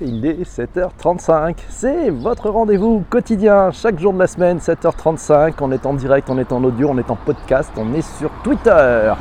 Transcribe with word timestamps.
il 0.00 0.24
est 0.24 0.42
7h35. 0.42 1.56
C'est 1.68 2.10
votre 2.10 2.50
rendez-vous 2.50 3.04
quotidien, 3.10 3.70
chaque 3.70 3.98
jour 3.98 4.12
de 4.12 4.18
la 4.18 4.26
semaine, 4.26 4.58
7h35. 4.58 5.54
On 5.60 5.72
est 5.72 5.86
en 5.86 5.94
direct, 5.94 6.30
on 6.30 6.38
est 6.38 6.52
en 6.52 6.62
audio, 6.64 6.88
on 6.90 6.98
est 6.98 7.10
en 7.10 7.16
podcast, 7.16 7.70
on 7.76 7.92
est 7.92 8.02
sur 8.18 8.30
Twitter. 8.42 9.12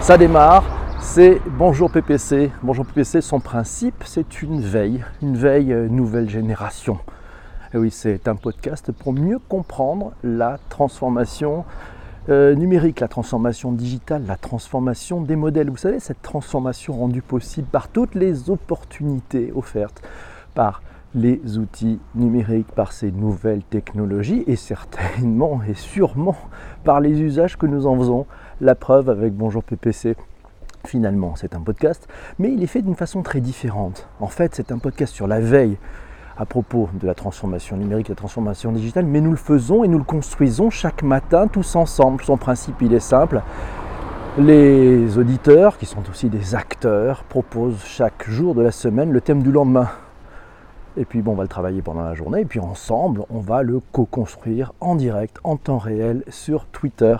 Ça 0.00 0.16
démarre, 0.16 0.64
c'est 1.00 1.40
Bonjour 1.46 1.90
PPC. 1.90 2.50
Bonjour 2.62 2.86
PPC, 2.86 3.20
son 3.20 3.40
principe, 3.40 4.04
c'est 4.04 4.42
une 4.42 4.60
veille, 4.60 5.04
une 5.22 5.36
veille 5.36 5.72
euh, 5.72 5.88
nouvelle 5.88 6.28
génération. 6.28 6.98
Et 7.74 7.78
oui, 7.78 7.90
c'est 7.90 8.28
un 8.28 8.36
podcast 8.36 8.92
pour 8.92 9.12
mieux 9.12 9.38
comprendre 9.48 10.12
la 10.22 10.58
transformation 10.68 11.64
euh, 12.28 12.54
numérique, 12.54 13.00
la 13.00 13.08
transformation 13.08 13.72
digitale, 13.72 14.24
la 14.26 14.36
transformation 14.36 15.20
des 15.20 15.36
modèles. 15.36 15.70
Vous 15.70 15.76
savez, 15.76 16.00
cette 16.00 16.22
transformation 16.22 16.94
rendue 16.94 17.22
possible 17.22 17.68
par 17.68 17.88
toutes 17.88 18.14
les 18.14 18.50
opportunités 18.50 19.52
offertes 19.54 20.02
par 20.54 20.82
les 21.14 21.58
outils 21.58 21.98
numériques, 22.14 22.72
par 22.72 22.92
ces 22.92 23.12
nouvelles 23.12 23.62
technologies 23.62 24.44
et 24.46 24.56
certainement 24.56 25.60
et 25.68 25.74
sûrement 25.74 26.36
par 26.84 27.00
les 27.00 27.20
usages 27.20 27.56
que 27.56 27.66
nous 27.66 27.86
en 27.86 27.96
faisons. 27.96 28.26
La 28.60 28.74
preuve 28.74 29.08
avec 29.08 29.34
Bonjour 29.34 29.62
PPC. 29.62 30.16
Finalement, 30.84 31.34
c'est 31.36 31.54
un 31.54 31.60
podcast, 31.60 32.06
mais 32.38 32.52
il 32.52 32.62
est 32.62 32.68
fait 32.68 32.82
d'une 32.82 32.94
façon 32.94 33.22
très 33.22 33.40
différente. 33.40 34.08
En 34.20 34.28
fait, 34.28 34.54
c'est 34.54 34.70
un 34.70 34.78
podcast 34.78 35.12
sur 35.12 35.26
la 35.26 35.40
veille, 35.40 35.78
à 36.36 36.44
propos 36.44 36.88
de 36.94 37.06
la 37.06 37.14
transformation 37.14 37.76
numérique, 37.76 38.06
de 38.06 38.12
la 38.12 38.16
transformation 38.16 38.72
digitale, 38.72 39.06
mais 39.06 39.20
nous 39.20 39.30
le 39.30 39.36
faisons 39.36 39.84
et 39.84 39.88
nous 39.88 39.98
le 39.98 40.04
construisons 40.04 40.70
chaque 40.70 41.02
matin 41.02 41.46
tous 41.46 41.76
ensemble. 41.76 42.22
Son 42.22 42.36
principe, 42.36 42.76
il 42.82 42.92
est 42.92 43.00
simple. 43.00 43.42
Les 44.38 45.16
auditeurs, 45.16 45.78
qui 45.78 45.86
sont 45.86 46.02
aussi 46.10 46.28
des 46.28 46.54
acteurs, 46.54 47.24
proposent 47.24 47.82
chaque 47.84 48.28
jour 48.28 48.54
de 48.54 48.62
la 48.62 48.70
semaine 48.70 49.10
le 49.10 49.22
thème 49.22 49.42
du 49.42 49.50
lendemain. 49.50 49.88
Et 50.98 51.04
puis 51.04 51.20
bon, 51.20 51.32
on 51.32 51.34
va 51.34 51.42
le 51.42 51.48
travailler 51.48 51.82
pendant 51.82 52.02
la 52.02 52.14
journée, 52.14 52.40
et 52.40 52.44
puis 52.46 52.58
ensemble, 52.58 53.24
on 53.28 53.38
va 53.38 53.62
le 53.62 53.80
co-construire 53.92 54.72
en 54.80 54.94
direct, 54.94 55.38
en 55.44 55.58
temps 55.58 55.76
réel, 55.76 56.22
sur 56.28 56.64
Twitter. 56.66 57.16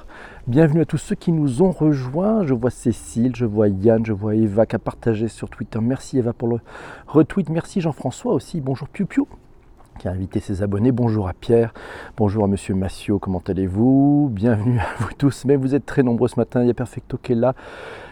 Bienvenue 0.47 0.81
à 0.81 0.87
tous 0.87 0.97
ceux 0.97 1.15
qui 1.15 1.31
nous 1.31 1.61
ont 1.61 1.73
rejoints. 1.73 2.43
Je 2.47 2.55
vois 2.55 2.71
Cécile, 2.71 3.37
je 3.37 3.45
vois 3.45 3.69
Yann, 3.69 4.07
je 4.07 4.15
vois 4.15 4.35
Eva 4.35 4.65
qui 4.65 4.77
a 4.77 4.79
partagé 4.79 5.29
sur 5.29 5.51
Twitter. 5.51 5.79
Merci 5.83 6.17
Eva 6.19 6.33
pour 6.33 6.49
le 6.49 6.61
retweet. 7.07 7.51
Merci 7.51 7.83
Jean-François 7.83 8.33
aussi. 8.33 8.63
Bonjour 8.63 8.89
Piu 8.89 9.05
Piu 9.05 9.25
qui 9.99 10.09
a 10.09 10.11
invité 10.11 10.41
ses 10.41 10.63
abonnés. 10.63 10.93
Bonjour 10.93 11.27
à 11.27 11.33
Pierre, 11.33 11.73
bonjour 12.19 12.45
à 12.45 12.49
Monsieur 12.49 12.75
Massio, 12.75 13.19
comment 13.19 13.43
allez-vous? 13.47 14.31
Bienvenue 14.31 14.79
à 14.79 14.87
vous 14.99 15.09
tous, 15.17 15.47
mais 15.47 15.57
vous 15.57 15.75
êtes 15.75 15.87
très 15.87 16.03
nombreux 16.03 16.29
ce 16.29 16.39
matin, 16.39 16.61
il 16.61 16.67
y 16.69 16.71
a 16.71 16.75
Perfecto 16.75 17.19
qui 17.23 17.33
est 17.33 17.37
là. 17.37 17.55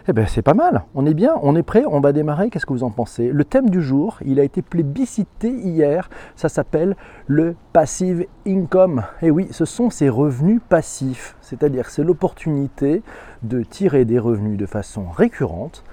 Eh 0.07 0.13
bien 0.13 0.27
c'est 0.27 0.43
pas 0.43 0.53
mal, 0.53 0.83
on 0.95 1.07
est 1.07 1.15
bien, 1.15 1.33
on 1.41 1.57
est 1.57 1.63
prêt, 1.63 1.83
on 1.87 2.01
va 2.01 2.13
démarrer, 2.13 2.51
qu'est-ce 2.51 2.67
que 2.67 2.75
vous 2.75 2.85
en 2.85 2.91
pensez? 2.91 3.31
Le 3.33 3.43
thème 3.43 3.71
du 3.71 3.81
jour, 3.81 4.19
il 4.23 4.39
a 4.39 4.43
été 4.43 4.61
plébiscité 4.61 5.49
hier, 5.49 6.11
ça 6.37 6.51
s'appelle 6.51 6.95
le 7.27 7.57
passive 7.73 8.27
income. 8.47 9.05
Et 9.23 9.29
eh 9.29 9.31
oui, 9.31 9.49
ce 9.51 9.65
sont 9.65 9.89
ces 9.89 10.11
revenus 10.11 10.61
passifs, 10.69 11.37
c'est-à-dire 11.41 11.89
c'est 11.89 12.05
l'opportunité 12.05 13.03
de 13.45 13.63
tirer 13.63 14.05
des 14.05 14.19
revenus 14.19 14.59
de 14.59 14.67
façon 14.67 15.07
récurrente, 15.09 15.85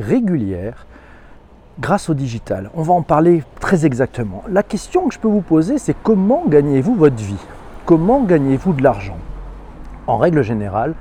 régulière, 0.00 0.84
grâce 1.78 2.10
au 2.10 2.14
digital. 2.14 2.70
On 2.74 2.82
va 2.82 2.94
en 2.94 3.02
parler 3.02 3.44
très 3.60 3.86
exactement. 3.86 4.42
La 4.50 4.64
question 4.64 5.06
que 5.06 5.14
je 5.14 5.20
peux 5.20 5.28
vous 5.28 5.42
poser, 5.42 5.78
c'est 5.78 5.94
comment 6.02 6.42
gagnez-vous 6.48 6.96
votre 6.96 7.22
vie? 7.22 7.46
Comment 7.86 8.24
gagnez-vous 8.24 8.72
de 8.72 8.82
l'argent? 8.82 9.18
En 10.08 10.18
règle 10.18 10.42
générale, 10.42 10.94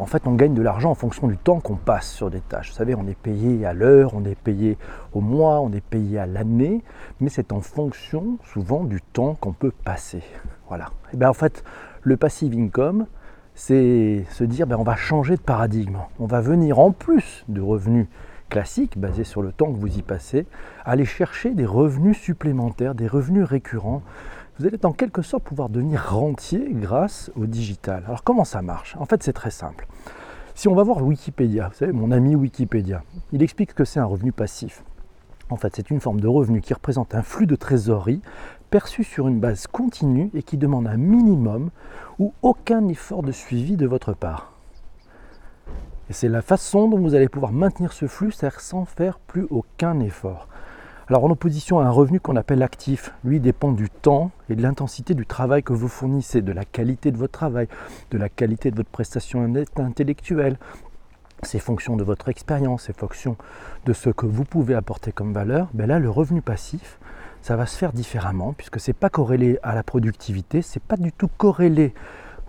en 0.00 0.06
fait, 0.06 0.26
on 0.26 0.34
gagne 0.34 0.54
de 0.54 0.62
l'argent 0.62 0.90
en 0.90 0.94
fonction 0.94 1.28
du 1.28 1.36
temps 1.36 1.60
qu'on 1.60 1.76
passe 1.76 2.10
sur 2.10 2.30
des 2.30 2.40
tâches. 2.40 2.70
Vous 2.70 2.76
savez, 2.76 2.94
on 2.94 3.06
est 3.06 3.18
payé 3.18 3.66
à 3.66 3.74
l'heure, 3.74 4.12
on 4.14 4.24
est 4.24 4.34
payé 4.34 4.78
au 5.12 5.20
mois, 5.20 5.60
on 5.60 5.70
est 5.72 5.84
payé 5.84 6.18
à 6.18 6.26
l'année, 6.26 6.82
mais 7.20 7.28
c'est 7.28 7.52
en 7.52 7.60
fonction 7.60 8.38
souvent 8.44 8.84
du 8.84 9.02
temps 9.02 9.34
qu'on 9.34 9.52
peut 9.52 9.72
passer. 9.84 10.22
Voilà. 10.68 10.86
Et 11.12 11.18
bien 11.18 11.28
en 11.28 11.34
fait, 11.34 11.64
le 12.02 12.16
passive 12.16 12.54
income, 12.58 13.06
c'est 13.54 14.24
se 14.30 14.44
dire 14.44 14.66
ben, 14.66 14.76
on 14.76 14.84
va 14.84 14.96
changer 14.96 15.36
de 15.36 15.42
paradigme. 15.42 15.98
On 16.18 16.26
va 16.26 16.40
venir 16.40 16.78
en 16.78 16.92
plus 16.92 17.44
de 17.48 17.60
revenus 17.60 18.06
classique, 18.48 18.98
basé 18.98 19.22
sur 19.22 19.42
le 19.42 19.52
temps 19.52 19.72
que 19.72 19.78
vous 19.78 19.98
y 19.98 20.02
passez, 20.02 20.46
aller 20.84 21.04
chercher 21.04 21.50
des 21.50 21.66
revenus 21.66 22.18
supplémentaires, 22.18 22.94
des 22.94 23.06
revenus 23.06 23.44
récurrents. 23.44 24.02
Vous 24.60 24.66
allez 24.66 24.84
en 24.84 24.92
quelque 24.92 25.22
sorte 25.22 25.44
pouvoir 25.44 25.70
devenir 25.70 26.10
rentier 26.10 26.68
grâce 26.68 27.30
au 27.34 27.46
digital. 27.46 28.04
Alors 28.06 28.22
comment 28.22 28.44
ça 28.44 28.60
marche? 28.60 28.94
En 28.98 29.06
fait 29.06 29.22
c'est 29.22 29.32
très 29.32 29.50
simple. 29.50 29.86
Si 30.54 30.68
on 30.68 30.74
va 30.74 30.82
voir 30.82 31.02
Wikipédia, 31.02 31.68
vous 31.68 31.74
savez, 31.74 31.92
mon 31.92 32.10
ami 32.10 32.36
Wikipédia, 32.36 33.02
il 33.32 33.42
explique 33.42 33.72
que 33.72 33.86
c'est 33.86 34.00
un 34.00 34.04
revenu 34.04 34.32
passif. 34.32 34.84
En 35.48 35.56
fait, 35.56 35.74
c'est 35.74 35.88
une 35.88 35.98
forme 35.98 36.20
de 36.20 36.28
revenu 36.28 36.60
qui 36.60 36.74
représente 36.74 37.14
un 37.14 37.22
flux 37.22 37.46
de 37.46 37.56
trésorerie 37.56 38.20
perçu 38.68 39.02
sur 39.02 39.28
une 39.28 39.40
base 39.40 39.66
continue 39.66 40.30
et 40.34 40.42
qui 40.42 40.58
demande 40.58 40.86
un 40.86 40.98
minimum 40.98 41.70
ou 42.18 42.34
aucun 42.42 42.86
effort 42.88 43.22
de 43.22 43.32
suivi 43.32 43.78
de 43.78 43.86
votre 43.86 44.12
part. 44.12 44.52
Et 46.10 46.12
c'est 46.12 46.28
la 46.28 46.42
façon 46.42 46.86
dont 46.86 46.98
vous 46.98 47.14
allez 47.14 47.30
pouvoir 47.30 47.52
maintenir 47.52 47.94
ce 47.94 48.06
flux, 48.06 48.30
c'est-à-dire 48.30 48.60
sans 48.60 48.84
faire 48.84 49.20
plus 49.20 49.46
aucun 49.48 50.00
effort. 50.00 50.48
Alors 51.10 51.24
en 51.24 51.30
opposition 51.30 51.80
à 51.80 51.86
un 51.86 51.90
revenu 51.90 52.20
qu'on 52.20 52.36
appelle 52.36 52.62
actif, 52.62 53.12
lui 53.24 53.40
dépend 53.40 53.72
du 53.72 53.90
temps 53.90 54.30
et 54.48 54.54
de 54.54 54.62
l'intensité 54.62 55.12
du 55.14 55.26
travail 55.26 55.64
que 55.64 55.72
vous 55.72 55.88
fournissez, 55.88 56.40
de 56.40 56.52
la 56.52 56.64
qualité 56.64 57.10
de 57.10 57.16
votre 57.16 57.32
travail, 57.32 57.66
de 58.12 58.16
la 58.16 58.28
qualité 58.28 58.70
de 58.70 58.76
votre 58.76 58.90
prestation 58.90 59.52
intellectuelle. 59.74 60.56
C'est 61.42 61.58
fonction 61.58 61.96
de 61.96 62.04
votre 62.04 62.28
expérience, 62.28 62.84
c'est 62.84 62.96
fonction 62.96 63.36
de 63.86 63.92
ce 63.92 64.10
que 64.10 64.26
vous 64.26 64.44
pouvez 64.44 64.76
apporter 64.76 65.10
comme 65.10 65.32
valeur. 65.32 65.66
Ben 65.74 65.88
là, 65.88 65.98
le 65.98 66.08
revenu 66.08 66.42
passif, 66.42 67.00
ça 67.42 67.56
va 67.56 67.66
se 67.66 67.76
faire 67.76 67.92
différemment 67.92 68.52
puisque 68.52 68.78
ce 68.78 68.90
n'est 68.90 68.96
pas 68.96 69.10
corrélé 69.10 69.58
à 69.64 69.74
la 69.74 69.82
productivité, 69.82 70.62
c'est 70.62 70.80
pas 70.80 70.96
du 70.96 71.10
tout 71.10 71.28
corrélé 71.38 71.92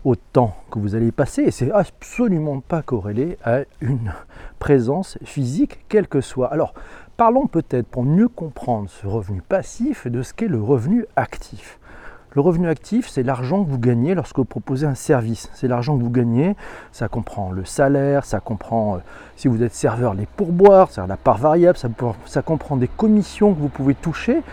au 0.03 0.15
temps 0.15 0.55
que 0.71 0.79
vous 0.79 0.95
allez 0.95 1.11
passer 1.11 1.43
et 1.43 1.51
c'est 1.51 1.71
absolument 1.71 2.59
pas 2.59 2.81
corrélé 2.81 3.37
à 3.43 3.61
une 3.81 4.13
présence 4.59 5.17
physique 5.23 5.85
quelle 5.89 6.07
que 6.07 6.21
soit. 6.21 6.51
Alors 6.51 6.73
parlons 7.17 7.47
peut-être 7.47 7.87
pour 7.87 8.03
mieux 8.03 8.27
comprendre 8.27 8.89
ce 8.89 9.05
revenu 9.05 9.41
passif 9.41 10.07
de 10.07 10.21
ce 10.23 10.33
qu'est 10.33 10.47
le 10.47 10.61
revenu 10.61 11.05
actif. 11.15 11.79
Le 12.33 12.39
revenu 12.39 12.69
actif, 12.69 13.09
c'est 13.09 13.23
l'argent 13.23 13.61
que 13.61 13.69
vous 13.69 13.77
gagnez 13.77 14.15
lorsque 14.15 14.37
vous 14.37 14.45
proposez 14.45 14.87
un 14.87 14.95
service. 14.95 15.49
C'est 15.53 15.67
l'argent 15.67 15.97
que 15.97 16.01
vous 16.01 16.09
gagnez, 16.09 16.55
ça 16.93 17.09
comprend 17.09 17.51
le 17.51 17.65
salaire, 17.65 18.23
ça 18.23 18.39
comprend, 18.39 18.95
euh, 18.95 18.99
si 19.35 19.49
vous 19.49 19.61
êtes 19.61 19.73
serveur, 19.73 20.13
les 20.13 20.25
pourboires, 20.25 20.87
c'est 20.91 21.05
la 21.05 21.17
part 21.17 21.37
variable, 21.37 21.77
ça, 21.77 21.89
ça, 22.25 22.41
comprend 22.41 22.77
des 22.77 22.87
commissions 22.87 23.53
que 23.53 23.59
vous 23.59 23.67
pouvez 23.67 23.95
toucher 23.95 24.43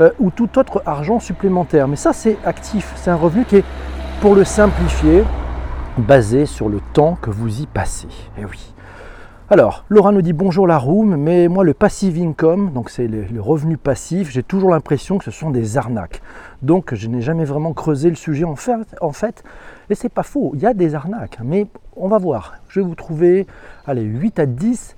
euh, 0.00 0.10
ou 0.18 0.32
tout 0.32 0.58
autre 0.58 0.82
argent 0.84 1.20
supplémentaire. 1.20 1.86
Mais 1.86 1.94
ça, 1.94 2.12
c'est 2.12 2.36
actif, 2.44 2.92
c'est 2.96 3.10
un 3.12 3.16
revenu 3.16 3.44
qui 3.44 3.58
est 3.58 3.64
pour 4.20 4.34
le 4.34 4.44
simplifier, 4.44 5.22
basé 5.96 6.44
sur 6.44 6.68
le 6.68 6.80
temps 6.92 7.16
que 7.22 7.30
vous 7.30 7.60
y 7.60 7.66
passez. 7.66 8.08
Eh 8.36 8.44
oui. 8.44 8.74
Alors, 9.48 9.84
Laura 9.88 10.10
nous 10.10 10.22
dit 10.22 10.32
bonjour 10.32 10.66
la 10.66 10.76
room, 10.76 11.16
mais 11.16 11.46
moi 11.46 11.62
le 11.62 11.72
passive 11.72 12.18
income, 12.20 12.72
donc 12.72 12.90
c'est 12.90 13.06
le, 13.06 13.40
revenu 13.40 13.76
passif, 13.76 14.30
j'ai 14.30 14.42
toujours 14.42 14.70
l'impression 14.70 15.18
que 15.18 15.24
ce 15.24 15.30
sont 15.30 15.50
des 15.50 15.76
arnaques. 15.76 16.20
Donc 16.62 16.94
je 16.94 17.06
n'ai 17.06 17.22
jamais 17.22 17.44
vraiment 17.44 17.72
creusé 17.72 18.10
le 18.10 18.16
sujet 18.16 18.44
en 18.44 18.56
fait, 18.56 18.96
en 19.00 19.12
fait 19.12 19.44
et 19.88 19.94
c'est 19.94 20.08
pas 20.08 20.24
faux, 20.24 20.50
il 20.54 20.60
y 20.60 20.66
a 20.66 20.74
des 20.74 20.96
arnaques, 20.96 21.38
mais 21.44 21.68
on 21.96 22.08
va 22.08 22.18
voir. 22.18 22.54
Je 22.68 22.80
vais 22.80 22.86
vous 22.86 22.96
trouver 22.96 23.46
allez, 23.86 24.02
8 24.02 24.40
à 24.40 24.46
10 24.46 24.96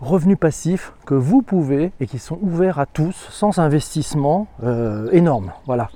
revenus 0.00 0.38
passifs 0.38 0.92
que 1.06 1.14
vous 1.14 1.42
pouvez 1.42 1.92
et 1.98 2.06
qui 2.06 2.18
sont 2.18 2.38
ouverts 2.40 2.78
à 2.78 2.86
tous 2.86 3.28
sans 3.30 3.58
investissement 3.58 4.46
euh, 4.62 5.08
énorme. 5.10 5.52
Voilà. 5.66 5.88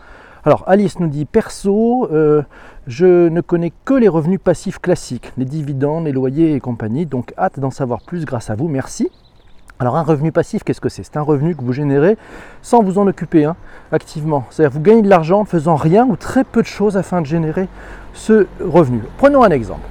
Alors 0.44 0.64
Alice 0.66 1.00
nous 1.00 1.08
dit 1.08 1.24
perso, 1.24 2.08
euh, 2.12 2.42
je 2.86 3.28
ne 3.28 3.40
connais 3.40 3.72
que 3.84 3.94
les 3.94 4.08
revenus 4.08 4.38
passifs 4.42 4.78
classiques, 4.78 5.32
les 5.36 5.44
dividendes, 5.44 6.04
les 6.04 6.12
loyers 6.12 6.54
et 6.54 6.60
compagnie, 6.60 7.06
donc 7.06 7.34
hâte 7.36 7.58
d'en 7.58 7.70
savoir 7.70 8.02
plus 8.02 8.24
grâce 8.24 8.48
à 8.50 8.54
vous, 8.54 8.68
merci. 8.68 9.10
Alors 9.80 9.96
un 9.96 10.02
revenu 10.02 10.32
passif, 10.32 10.64
qu'est-ce 10.64 10.80
que 10.80 10.88
c'est? 10.88 11.02
C'est 11.02 11.16
un 11.16 11.22
revenu 11.22 11.54
que 11.54 11.62
vous 11.62 11.72
générez 11.72 12.16
sans 12.62 12.82
vous 12.82 12.98
en 12.98 13.06
occuper 13.06 13.44
hein, 13.44 13.56
activement. 13.92 14.44
C'est-à-dire 14.50 14.72
vous 14.72 14.82
gagnez 14.82 15.02
de 15.02 15.08
l'argent 15.08 15.40
en 15.40 15.44
faisant 15.44 15.76
rien 15.76 16.06
ou 16.06 16.16
très 16.16 16.44
peu 16.44 16.62
de 16.62 16.66
choses 16.66 16.96
afin 16.96 17.20
de 17.20 17.26
générer 17.26 17.68
ce 18.12 18.46
revenu. 18.60 19.02
Prenons 19.18 19.42
un 19.42 19.50
exemple. 19.50 19.86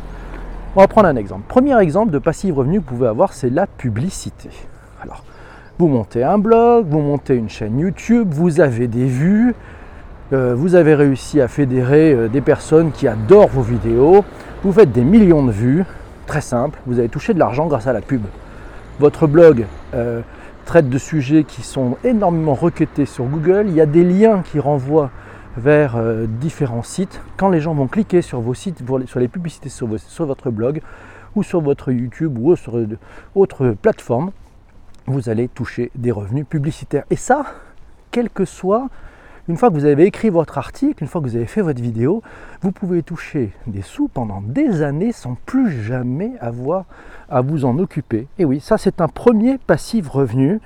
On 0.76 0.82
va 0.82 0.88
prendre 0.88 1.08
un 1.08 1.16
exemple. 1.16 1.44
Premier 1.48 1.78
exemple 1.82 2.12
de 2.12 2.20
passif 2.20 2.54
revenu 2.54 2.80
que 2.80 2.86
vous 2.86 2.96
pouvez 2.96 3.08
avoir, 3.08 3.34
c'est 3.34 3.50
la 3.50 3.66
publicité. 3.66 4.50
Alors, 5.02 5.24
vous 5.80 5.88
montez 5.88 6.24
un 6.24 6.38
blog, 6.38 6.88
vous 6.90 7.00
montez 7.00 7.36
une 7.36 7.50
chaîne 7.50 7.80
YouTube, 7.80 8.30
vous 8.32 8.60
avez 8.60 8.88
des 8.88 9.06
vues, 9.06 9.56
vous 10.32 10.76
avez 10.76 10.94
réussi 10.94 11.40
à 11.40 11.48
fédérer 11.48 12.14
euh, 12.14 12.28
des 12.28 12.42
personnes 12.42 12.92
qui 12.92 13.08
adorent 13.08 13.48
vos 13.48 13.62
vidéos, 13.62 14.26
vous 14.64 14.74
faites 14.74 14.92
des 14.92 15.04
millions 15.04 15.46
de 15.46 15.52
vues, 15.52 15.86
très 16.26 16.42
simple, 16.42 16.80
vous 16.86 17.00
avez 17.00 17.08
touché 17.08 17.34
de 17.34 17.40
l'argent 17.40 17.68
grâce 17.68 17.88
à 17.88 17.94
la 17.94 18.02
pub. 18.02 18.24
Votre 19.00 19.28
blog 19.28 19.66
euh, 19.94 20.22
traite 20.66 20.90
de 20.90 20.98
sujets 20.98 21.46
qui 21.46 21.62
sont 21.62 21.98
énormément 22.04 22.56
requêtés 22.56 23.06
sur 23.06 23.26
Google, 23.26 23.66
il 23.68 23.76
y 23.76 23.82
a 23.82 23.86
des 23.86 24.04
liens 24.04 24.42
qui 24.42 24.60
renvoient 24.60 25.12
vers 25.56 25.96
différents 26.28 26.84
sites. 26.84 27.20
Quand 27.36 27.50
les 27.50 27.62
gens 27.62 27.74
vont 27.74 27.88
cliquer 27.88 28.22
sur 28.22 28.42
vos 28.42 28.54
sites, 28.54 28.84
sur 29.08 29.20
les 29.20 29.28
publicités 29.28 29.70
sur, 29.70 29.88
votre 29.88 30.52
blog 30.52 30.82
ou 31.36 31.42
sur 31.42 31.62
votre 31.62 31.92
YouTube 31.92 32.38
ou 32.38 32.56
sur 32.56 32.78
autre 33.34 33.76
plateforme, 33.82 34.32
vous 35.08 35.30
allez 35.30 35.48
toucher 35.48 35.90
des 35.96 36.12
revenus 36.12 36.46
publicitaires. 36.48 37.06
Et 37.10 37.16
ça, 37.16 37.46
quel 38.12 38.30
que 38.30 38.46
soit, 38.46 38.90
une 39.48 39.58
fois 39.58 39.70
que 39.70 39.76
vous 39.76 39.86
avez 39.86 40.06
écrit 40.06 40.30
votre 40.30 40.58
article, 40.58 41.04
une 41.04 41.10
fois 41.10 41.22
que 41.22 41.28
vous 41.28 41.36
avez 41.36 41.46
fait 41.46 41.62
votre 41.62 41.82
vidéo, 41.82 42.22
vous 42.62 42.72
pouvez 42.72 43.04
toucher 43.04 43.52
des 43.66 43.82
sous 43.82 44.08
pendant 44.08 44.42
des 44.42 44.82
années 44.82 45.12
sans 45.12 45.38
plus 45.46 45.84
jamais 45.84 46.34
avoir 46.42 46.86
à 47.30 47.42
vous 47.42 47.66
en 47.66 47.78
occuper. 47.80 48.28
Et 48.40 48.46
oui, 48.46 48.60
ça 48.60 48.78
c'est 48.78 49.02
un 49.02 49.08
premier 49.08 49.58
passif 49.58 50.10
revenu 50.10 50.60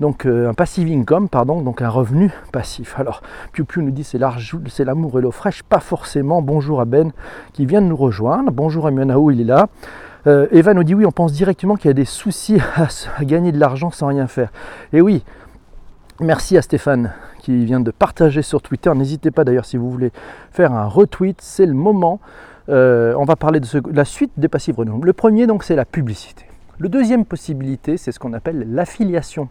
donc 0.00 0.26
euh, 0.26 0.50
un 0.50 0.54
passive 0.54 0.90
income, 0.90 1.28
pardon, 1.28 1.60
donc 1.62 1.80
un 1.80 1.88
revenu 1.88 2.32
passif. 2.52 2.98
Alors, 2.98 3.22
Piu 3.52 3.64
Piu 3.64 3.82
nous 3.82 3.92
dit 3.92 4.04
c'est 4.04 4.18
l'amour 4.18 5.18
et 5.18 5.22
l'eau 5.22 5.30
fraîche, 5.30 5.62
pas 5.62 5.80
forcément. 5.80 6.42
Bonjour 6.42 6.80
à 6.80 6.84
Ben 6.84 7.12
qui 7.52 7.64
vient 7.64 7.80
de 7.80 7.86
nous 7.86 7.96
rejoindre. 7.96 8.50
Bonjour 8.50 8.86
à 8.86 8.90
Mionao, 8.90 9.30
il 9.30 9.40
est 9.40 9.44
là. 9.44 9.68
Euh, 10.26 10.48
Eva 10.50 10.74
nous 10.74 10.84
dit 10.84 10.94
oui, 10.94 11.06
on 11.06 11.12
pense 11.12 11.32
directement 11.32 11.76
qu'il 11.76 11.86
y 11.86 11.90
a 11.90 11.94
des 11.94 12.04
soucis 12.04 12.58
à, 12.76 13.24
gagner 13.24 13.52
de 13.52 13.58
l'argent 13.58 13.90
sans 13.90 14.08
rien 14.08 14.26
faire. 14.26 14.50
Et 14.92 15.00
oui, 15.00 15.24
merci 16.20 16.56
à 16.56 16.62
Stéphane 16.62 17.12
qui 17.44 17.64
vient 17.66 17.80
de 17.80 17.90
partager 17.90 18.40
sur 18.40 18.62
Twitter. 18.62 18.90
N'hésitez 18.94 19.30
pas 19.30 19.44
d'ailleurs 19.44 19.66
si 19.66 19.76
vous 19.76 19.90
voulez 19.90 20.12
faire 20.50 20.72
un 20.72 20.86
retweet, 20.86 21.40
c'est 21.42 21.66
le 21.66 21.74
moment. 21.74 22.18
Euh, 22.70 23.14
on 23.18 23.24
va 23.24 23.36
parler 23.36 23.60
de, 23.60 23.66
de, 23.78 23.94
la 23.94 24.06
suite 24.06 24.32
des 24.38 24.48
passifs 24.48 24.74
renouvelables. 24.74 25.06
Le 25.06 25.12
premier 25.12 25.46
donc 25.46 25.62
c'est 25.62 25.76
la 25.76 25.84
publicité. 25.84 26.46
Le 26.78 26.88
deuxième 26.88 27.26
possibilité, 27.26 27.98
c'est 27.98 28.12
ce 28.12 28.18
qu'on 28.18 28.32
appelle 28.32 28.66
l'affiliation. 28.72 29.48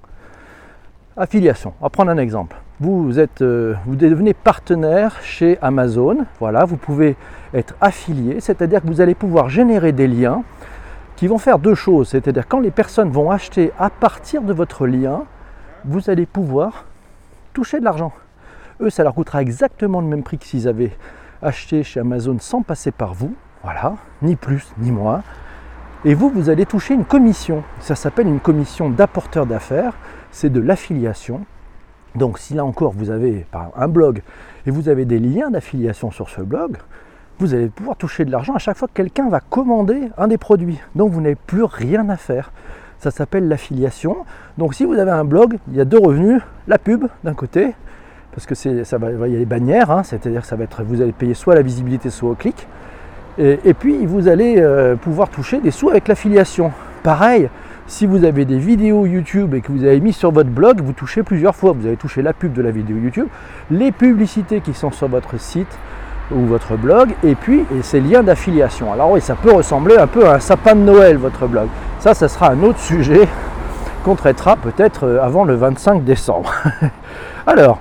Affiliation. 1.16 1.74
On 1.80 1.86
va 1.86 1.90
prendre 1.92 2.10
un 2.10 2.18
exemple. 2.18 2.58
Vous, 2.80 3.20
êtes, 3.20 3.44
euh, 3.44 3.76
vous 3.86 3.96
devenez 3.96 4.34
partenaire 4.34 5.22
chez 5.22 5.60
Amazon. 5.62 6.26
Voilà, 6.40 6.66
vous 6.66 6.78
pouvez 6.78 7.16
être 7.54 7.76
affilié, 7.80 8.40
c'est-à-dire 8.40 8.82
que 8.82 8.88
vous 8.88 9.02
allez 9.02 9.14
pouvoir 9.14 9.50
générer 9.50 9.92
des 9.92 10.08
liens 10.08 10.44
qui 11.16 11.28
vont 11.28 11.38
faire 11.38 11.60
deux 11.60 11.76
choses. 11.76 12.10
C'est-à-dire 12.10 12.48
quand 12.48 12.60
les 12.60 12.72
personnes 12.72 13.12
vont 13.12 13.30
acheter 13.30 13.72
à 13.78 13.92
partir 13.92 14.42
de 14.42 14.52
votre 14.52 14.88
lien, 14.88 15.26
vous 15.86 16.10
allez 16.10 16.26
pouvoir 16.26 16.86
toucher 17.54 17.80
de 17.80 17.86
l'argent. 17.86 18.12
Eux, 18.82 18.90
ça 18.90 19.04
leur 19.04 19.14
coûtera 19.14 19.42
exactement 19.42 20.02
le 20.02 20.08
même 20.08 20.24
prix 20.24 20.38
que 20.38 20.46
s'ils 20.46 20.68
avaient 20.68 20.98
acheté 21.42 21.84
chez 21.84 22.00
Amazon 22.00 22.38
sans 22.40 22.62
passer 22.62 22.92
par 22.92 23.14
vous. 23.14 23.36
Voilà, 23.64 23.96
ni 24.22 24.36
plus 24.36 24.74
ni 24.78 24.92
moins. 24.92 25.24
Et 26.06 26.16
vous, 26.16 26.30
vous 26.30 26.50
allez 26.50 26.66
toucher 26.66 26.94
une 26.94 27.06
commission. 27.06 27.64
Ça 27.80 27.96
s'appelle 27.96 28.28
une 28.28 28.42
commission 28.42 28.90
d'apporteur 28.90 29.46
d'affaires 29.46 29.94
c'est 30.34 30.50
de 30.50 30.60
l'affiliation. 30.60 31.46
Donc 32.16 32.38
si 32.38 32.54
là 32.54 32.66
encore 32.66 32.92
vous 32.92 33.10
avez 33.10 33.46
un 33.76 33.88
blog 33.88 34.22
et 34.66 34.72
vous 34.72 34.90
avez 34.90 35.06
des 35.06 35.20
liens 35.20 35.50
d'affiliation 35.50 36.12
sur 36.12 36.30
ce 36.30 36.42
blog, 36.42 36.78
vous 37.40 37.54
allez 37.54 37.70
pouvoir 37.70 37.96
toucher 37.96 38.26
de 38.26 38.32
l'argent 38.32 38.54
à 38.54 38.60
chaque 38.60 38.78
fois 38.78 38.88
que 38.88 38.94
quelqu'un 38.94 39.30
va 39.30 39.40
commander 39.40 40.10
un 40.18 40.28
des 40.28 40.38
produits. 40.38 40.80
Donc 40.96 41.12
vous 41.12 41.22
n'avez 41.22 41.36
plus 41.36 41.64
rien 41.64 42.10
à 42.10 42.18
faire. 42.18 42.52
Ça 43.04 43.12
s'appelle 43.12 43.50
l'affiliation. 43.50 44.16
Donc 44.58 44.76
si 44.76 44.86
vous 44.86 44.94
avez 44.94 45.12
un 45.12 45.26
blog, 45.26 45.58
il 45.70 45.76
y 45.76 45.82
a 45.82 45.84
deux 45.84 45.98
revenus, 45.98 46.42
la 46.70 46.78
pub 46.78 47.08
d'un 47.26 47.34
côté, 47.34 47.76
parce 48.32 48.46
que 48.46 48.56
ça 48.56 48.98
va, 48.98 49.28
il 49.28 49.34
y 49.34 49.36
a 49.36 49.40
les 49.40 49.46
bannières, 49.46 49.92
hein, 49.92 50.04
c'est-à-dire 50.04 50.40
que 50.40 50.48
ça 50.48 50.56
va 50.56 50.64
être, 50.64 50.84
vous 50.84 51.02
allez 51.02 51.12
payer 51.12 51.34
soit 51.34 51.54
la 51.54 51.64
visibilité, 51.64 52.10
soit 52.10 52.30
au 52.30 52.36
clic. 52.36 52.66
Et, 53.38 53.74
puis 53.74 54.06
vous 54.06 54.30
allez 54.30 54.56
euh, 54.58 54.96
pouvoir 54.96 55.28
toucher 55.28 55.60
des 55.60 55.72
sous 55.72 55.90
avec 55.90 56.08
l'affiliation. 56.08 56.72
Pareil, 57.04 57.50
si 57.88 58.06
vous 58.06 58.24
avez 58.24 58.46
des 58.46 58.58
vidéos 58.58 59.06
YouTube 59.06 59.54
et 59.54 59.60
que 59.60 59.74
vous 59.74 59.84
avez 59.84 60.00
mis 60.00 60.14
sur 60.14 60.32
votre 60.32 60.50
blog, 60.50 60.80
vous 60.80 60.94
touchez 60.94 61.24
plusieurs 61.24 61.58
fois. 61.58 61.74
Vous 61.74 61.86
avez 61.86 61.98
touché 61.98 62.22
la 62.22 62.32
pub 62.32 62.54
de 62.54 62.62
la 62.62 62.72
vidéo 62.72 62.96
YouTube, 62.96 63.28
les 63.70 63.92
publicités 63.92 64.62
qui 64.62 64.74
sont 64.74 64.92
sur 64.92 65.10
votre 65.10 65.38
site 65.38 65.78
ou 66.32 66.46
votre 66.46 66.76
blog, 66.76 67.14
et 67.24 67.36
puis 67.36 67.66
ces 67.82 68.00
liens 68.00 68.24
d'affiliation. 68.24 68.92
Alors 68.94 69.12
oui, 69.12 69.22
ça 69.22 69.36
peut 69.36 69.52
ressembler 69.52 69.98
un 69.98 70.08
peu 70.08 70.28
à 70.28 70.36
un 70.36 70.40
sapin 70.40 70.76
de 70.76 70.82
Noël, 70.82 71.18
votre 71.18 71.48
blog. 71.48 71.68
Ça, 72.00 72.14
ça 72.14 72.28
sera 72.28 72.50
un 72.50 72.64
autre 72.64 72.80
sujet 72.80 73.28
qu'on 74.04 74.16
traitera 74.16 74.56
peut-être 74.56 75.06
euh, 75.06 75.24
avant 75.24 75.44
le 75.44 75.56
25 75.56 76.04
décembre. 76.04 76.54
alors, 77.48 77.80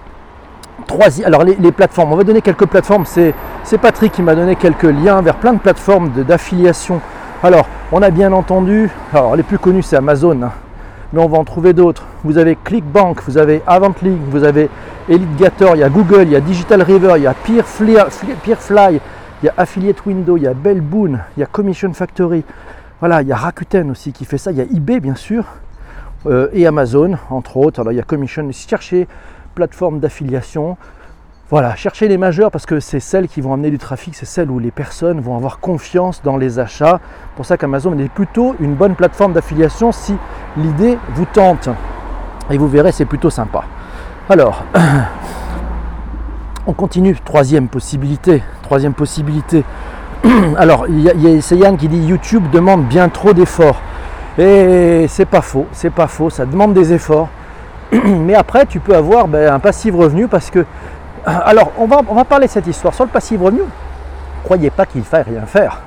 troisième, 0.87 1.27
alors 1.27 1.44
les, 1.44 1.73
plateformes, 1.73 2.12
on 2.12 2.17
va 2.17 2.25
donner 2.25 2.43
quelques 2.43 2.67
plateformes. 2.67 3.05
C'est 3.06 3.35
Patrick 3.81 4.12
qui 4.12 4.23
m'a 4.23 4.35
donné 4.35 4.56
quelques 4.56 4.83
liens 4.83 5.23
vers 5.23 5.37
plein 5.37 5.53
de 5.53 5.59
plateformes 5.59 6.11
d'affiliation 6.11 7.00
alors, 7.44 7.67
on 7.91 8.00
a 8.03 8.11
bien 8.11 8.33
entendu, 8.33 8.89
alors 9.12 9.35
les 9.35 9.43
plus 9.43 9.59
connus 9.59 9.83
c'est 9.83 9.97
Amazon, 9.97 10.41
hein, 10.43 10.53
mais 11.12 11.20
on 11.20 11.29
va 11.29 11.38
en 11.38 11.44
trouver 11.44 11.73
d'autres. 11.73 12.05
Vous 12.25 12.38
avez 12.38 12.56
ClickBank, 12.56 13.23
vous 13.26 13.38
avez 13.38 13.62
Avantlink, 13.67 14.19
vous 14.31 14.44
avez 14.44 14.69
EliteGator, 15.09 15.76
il 15.76 15.81
y 15.81 15.82
a 15.82 15.88
Google, 15.88 16.23
il 16.23 16.31
y 16.31 16.37
a 16.37 16.41
Digital 16.41 16.82
River, 16.82 17.14
il 17.17 17.23
y 17.23 17.26
a 17.26 17.35
Peerfly, 17.35 17.97
il 19.43 19.47
y 19.47 19.49
a 19.49 19.55
Affiliate 19.56 20.06
Window, 20.06 20.37
il 20.37 20.44
y 20.44 20.47
a 20.47 20.55
Bellboon, 20.55 21.19
il 21.37 21.41
y 21.41 21.43
a 21.43 21.47
Commission 21.47 21.93
Factory. 21.93 22.44
Voilà, 23.00 23.23
il 23.23 23.29
y 23.29 23.32
a 23.32 23.37
Rakuten 23.37 23.91
aussi 23.91 24.12
qui 24.12 24.25
fait 24.25 24.38
ça, 24.38 24.53
il 24.53 24.59
y 24.59 24.61
a 24.61 24.64
eBay 24.64 25.00
bien 25.00 25.17
sûr, 25.17 25.44
euh, 26.26 26.49
et 26.53 26.67
Amazon 26.67 27.19
entre 27.31 27.56
autres. 27.56 27.81
Alors 27.81 27.93
il 27.93 27.97
y 27.97 28.00
a 28.00 28.05
Commission, 28.05 28.49
cherchez 28.53 29.08
plateforme 29.55 29.99
d'affiliation, 29.99 30.76
voilà, 31.52 31.76
cherchez 31.76 32.08
les 32.08 32.16
majeurs 32.16 32.50
parce 32.50 32.64
que 32.64 32.81
c'est 32.81 32.99
celles 32.99 33.28
qui 33.28 33.43
vont 33.43 33.52
amener 33.52 33.69
du 33.69 33.76
trafic, 33.76 34.14
c'est 34.14 34.25
celles 34.25 34.50
où 34.50 34.58
les 34.58 34.70
personnes 34.70 35.20
vont 35.20 35.37
avoir 35.37 35.60
confiance 35.60 36.22
dans 36.22 36.38
les 36.38 36.58
achats. 36.58 36.99
Pour 37.37 37.44
ça 37.44 37.58
qu'Amazon 37.58 37.93
est 37.99 38.08
plutôt 38.08 38.56
une 38.58 38.75
bonne 38.75 38.94
plateforme 38.94 39.34
d'affiliation 39.34 39.93
si 39.93 40.14
l'idée 40.56 40.96
vous 41.14 41.26
tente. 41.26 41.69
Et 42.49 42.56
vous 42.56 42.69
verrez, 42.69 42.90
c'est 42.90 43.04
plutôt 43.04 43.28
sympa. 43.28 43.64
Alors, 44.31 44.64
on 46.66 46.72
continue. 46.72 47.19
Troisième 47.22 47.69
possibilité. 47.69 48.43
Troisième 48.62 48.94
possibilité. 48.94 49.62
Alors, 50.56 50.87
il 50.88 51.00
y 51.00 51.10
a, 51.10 51.55
Yann 51.55 51.76
qui 51.76 51.88
dit 51.88 52.02
YouTube 52.02 52.44
demande 52.50 52.87
bien 52.87 53.10
trop 53.10 53.34
d'efforts. 53.34 53.82
Et 54.38 55.05
c'est 55.06 55.26
pas 55.26 55.43
faux, 55.43 55.66
c'est 55.72 55.93
pas 55.93 56.06
faux, 56.06 56.31
ça 56.31 56.46
demande 56.46 56.72
des 56.72 56.94
efforts. 56.94 57.28
Mais 57.93 58.34
après, 58.34 58.64
tu 58.64 58.81
peux 58.81 58.96
avoir 58.96 59.28
ben, 59.28 59.52
un 59.52 59.58
passif 59.58 59.94
revenu 59.94 60.28
parce 60.28 60.50
que 60.50 60.64
alors, 61.24 61.72
on 61.78 61.86
va, 61.86 62.24
parler 62.24 62.48
cette 62.48 62.66
histoire. 62.66 62.94
Sur 62.94 63.04
le 63.04 63.10
passif 63.10 63.40
revenu, 63.40 63.62
croyez 64.44 64.70
pas 64.70 64.86
qu'il 64.86 65.04
faille 65.04 65.22
rien 65.22 65.46
faire. 65.46 65.80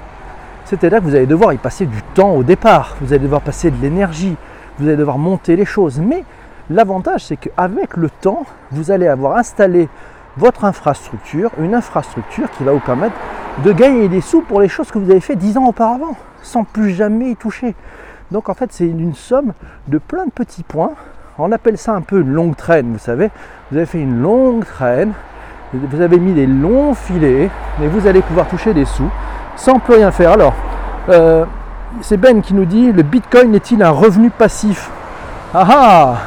C'est-à-dire 0.66 1.00
que 1.00 1.04
vous 1.04 1.16
allez 1.16 1.26
devoir 1.26 1.54
y 1.54 1.58
passer 1.58 1.86
du 1.86 2.02
temps 2.14 2.32
au 2.32 2.44
départ, 2.44 2.96
vous 3.02 3.14
allez 3.14 3.24
devoir 3.24 3.42
passer 3.42 3.70
de 3.70 3.80
l'énergie, 3.82 4.36
vous 4.80 4.88
allez 4.88 4.98
devoir 4.98 5.18
monter 5.18 5.56
les 5.56 5.66
choses. 5.66 6.00
Mais 6.00 6.24
l'avantage, 6.70 7.26
c'est 7.26 7.38
qu'avec 7.38 7.98
le 7.98 8.10
temps, 8.10 8.46
vous 8.72 8.92
allez 8.92 9.08
avoir 9.08 9.38
installé 9.38 9.90
votre 10.38 10.66
infrastructure, 10.66 11.52
une 11.60 11.76
infrastructure 11.76 12.50
qui 12.52 12.64
va 12.64 12.72
vous 12.72 12.80
permettre 12.80 13.16
de 13.64 13.72
gagner 13.72 14.10
des 14.10 14.22
sous 14.22 14.42
pour 14.42 14.60
les 14.60 14.68
choses 14.68 14.92
que 14.92 14.98
vous 14.98 15.12
avez 15.12 15.22
fait 15.22 15.36
dix 15.36 15.58
ans 15.58 15.66
auparavant, 15.66 16.16
sans 16.42 16.64
plus 16.64 16.94
jamais 16.94 17.32
y 17.32 17.36
toucher. 17.36 17.76
Donc 18.32 18.50
en 18.50 18.54
fait, 18.54 18.72
c'est 18.72 18.88
une 18.88 19.14
somme 19.14 19.54
de 19.88 19.98
plein 19.98 20.26
de 20.26 20.32
petits 20.32 20.64
points 20.64 20.94
on 21.38 21.52
appelle 21.52 21.78
ça 21.78 21.94
un 21.94 22.02
peu 22.02 22.22
une 22.22 22.32
longue 22.32 22.56
traîne, 22.56 22.94
vous 22.94 23.00
savez. 23.00 23.30
Vous 23.72 23.78
avez 23.78 23.86
fait 23.86 24.00
une 24.00 24.22
longue 24.22 24.66
traîne, 24.66 25.14
vous 25.74 26.02
avez 26.02 26.20
mis 26.20 26.34
des 26.34 26.48
longs 26.48 26.94
filets, 26.94 27.50
et 27.82 27.88
vous 27.88 28.08
allez 28.08 28.22
pouvoir 28.22 28.48
toucher 28.48 28.74
des 28.74 28.86
sous 28.86 29.10
sans 29.56 29.80
plus 29.80 29.96
rien 29.96 30.12
faire. 30.12 30.32
Alors, 30.32 30.54
euh, 31.10 31.46
c'est 32.02 32.18
Ben 32.18 32.42
qui 32.42 32.54
nous 32.54 32.66
dit, 32.66 32.92
le 32.92 33.04
Bitcoin 33.04 33.56
est-il 33.56 33.82
un 33.84 33.92
revenu 33.92 34.30
passif? 34.30 34.90
Ah 35.54 35.68
ah 35.70 36.18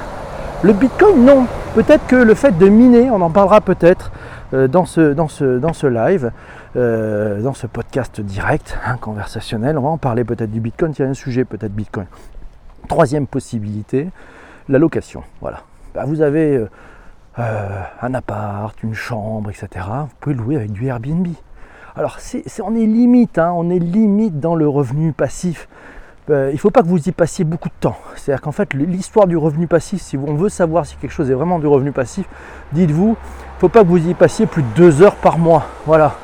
Le 0.63 0.73
Bitcoin, 0.73 1.25
non. 1.25 1.47
Peut-être 1.75 2.07
que 2.07 2.17
le 2.17 2.35
fait 2.35 2.57
de 2.57 2.69
miner, 2.69 3.11
on 3.11 3.21
en 3.21 3.31
parlera 3.31 3.61
peut-être 3.61 4.11
euh, 4.55 4.67
dans 4.67 4.87
ce 4.87 5.87
live, 5.87 6.33
euh, 6.77 7.41
dans 7.43 7.55
ce 7.55 7.67
podcast 7.67 8.21
direct, 8.21 8.79
hein, 8.87 8.97
conversationnel. 9.01 9.79
On 9.79 9.83
va 9.83 9.91
en 9.91 9.99
parler 9.99 10.25
peut-être 10.25 10.51
du 10.51 10.61
Bitcoin, 10.61 10.93
il 10.99 11.03
y 11.03 11.05
a 11.05 11.09
un 11.09 11.15
sujet 11.15 11.45
peut-être 11.45 11.73
Bitcoin. 11.73 12.07
Troisième 12.89 13.27
possibilité, 13.27 14.09
la 14.69 14.79
location. 14.79 15.23
Voilà. 15.41 15.63
Bah, 15.95 16.05
vous 16.07 16.21
avez 16.21 16.57
euh, 16.57 16.69
euh, 17.39 17.83
un 18.03 18.15
appart, 18.15 18.81
une 18.83 18.95
chambre, 18.95 19.51
etc. 19.51 19.87
Vous 20.03 20.17
pouvez 20.21 20.35
louer 20.35 20.57
avec 20.57 20.73
du 20.73 20.87
Airbnb. 20.87 21.27
Alors 21.97 22.21
c'est, 22.21 22.45
on 22.63 22.77
est 22.77 22.87
limite, 22.87 23.39
hein, 23.39 23.53
on 23.57 23.71
est 23.71 23.79
limite 23.79 24.39
dans 24.39 24.55
le 24.55 24.69
revenu 24.69 25.13
passif. 25.13 25.69
Euh, 26.31 26.51
il 26.51 26.55
ne 26.55 26.59
faut 26.59 26.71
pas 26.71 26.83
que 26.83 26.87
vous 26.87 27.09
y 27.09 27.13
passiez 27.13 27.45
beaucoup 27.45 27.71
de 27.71 27.75
temps. 27.81 27.97
C'est-à-dire 28.15 28.43
qu'en 28.43 28.53
fait, 28.53 28.75
l'histoire 28.75 29.27
du 29.27 29.37
revenu 29.37 29.67
passif, 29.67 30.03
si 30.03 30.17
on 30.17 30.35
veut 30.35 30.51
savoir 30.51 30.85
si 30.85 30.97
quelque 30.97 31.11
chose 31.11 31.31
est 31.31 31.35
vraiment 31.35 31.59
du 31.59 31.67
revenu 31.67 31.91
passif, 31.91 32.27
dites-vous, 32.73 33.17
il 33.17 33.55
ne 33.55 33.61
faut 33.61 33.69
pas 33.69 33.83
que 33.83 33.89
vous 33.89 34.07
y 34.07 34.15
passiez 34.15 34.47
plus 34.47 34.63
de 34.63 34.69
deux 34.77 35.03
heures 35.03 35.17
par 35.17 35.39
mois. 35.39 35.65
Voilà. 35.87 36.15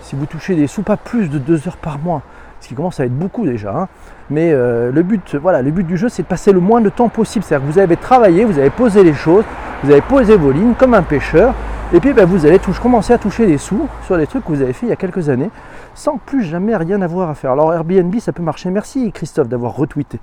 Si 0.00 0.16
vous 0.16 0.26
touchez 0.26 0.56
des 0.56 0.66
sous, 0.66 0.82
pas 0.82 0.96
plus 0.96 1.28
de 1.28 1.38
deux 1.38 1.68
heures 1.68 1.76
par 1.76 1.98
mois 1.98 2.22
ce 2.62 2.68
qui 2.68 2.74
commence 2.74 3.00
à 3.00 3.04
être 3.04 3.16
beaucoup 3.16 3.44
déjà. 3.44 3.76
Hein. 3.76 3.88
Mais 4.32 4.50
euh, 4.52 4.90
le, 4.90 5.02
but, 5.02 5.34
voilà, 5.34 5.60
le 5.60 5.70
but 5.70 5.86
du 5.86 5.98
jeu, 5.98 6.08
c'est 6.08 6.22
de 6.22 6.26
passer 6.26 6.52
le 6.52 6.60
moins 6.60 6.80
de 6.80 6.88
temps 6.88 7.10
possible. 7.10 7.44
C'est-à-dire 7.44 7.68
que 7.68 7.72
vous 7.72 7.78
avez 7.78 7.96
travaillé, 7.96 8.44
vous 8.44 8.58
avez 8.58 8.70
posé 8.70 9.04
les 9.04 9.12
choses, 9.12 9.44
vous 9.84 9.90
avez 9.90 10.00
posé 10.00 10.36
vos 10.36 10.50
lignes 10.50 10.72
comme 10.74 10.94
un 10.94 11.02
pêcheur, 11.02 11.54
et 11.92 12.00
puis 12.00 12.14
ben, 12.14 12.24
vous 12.24 12.46
allez 12.46 12.58
commencer 12.80 13.12
à 13.12 13.18
toucher 13.18 13.46
des 13.46 13.58
sous 13.58 13.86
sur 14.06 14.16
des 14.16 14.26
trucs 14.26 14.44
que 14.44 14.48
vous 14.48 14.62
avez 14.62 14.72
fait 14.72 14.86
il 14.86 14.88
y 14.88 14.92
a 14.92 14.96
quelques 14.96 15.28
années, 15.28 15.50
sans 15.94 16.16
plus 16.16 16.42
jamais 16.42 16.74
rien 16.74 17.02
avoir 17.02 17.28
à 17.28 17.34
faire. 17.34 17.52
Alors 17.52 17.74
Airbnb, 17.74 18.18
ça 18.18 18.32
peut 18.32 18.42
marcher. 18.42 18.70
Merci 18.70 19.12
Christophe 19.12 19.48
d'avoir 19.48 19.76
retweeté. 19.76 20.18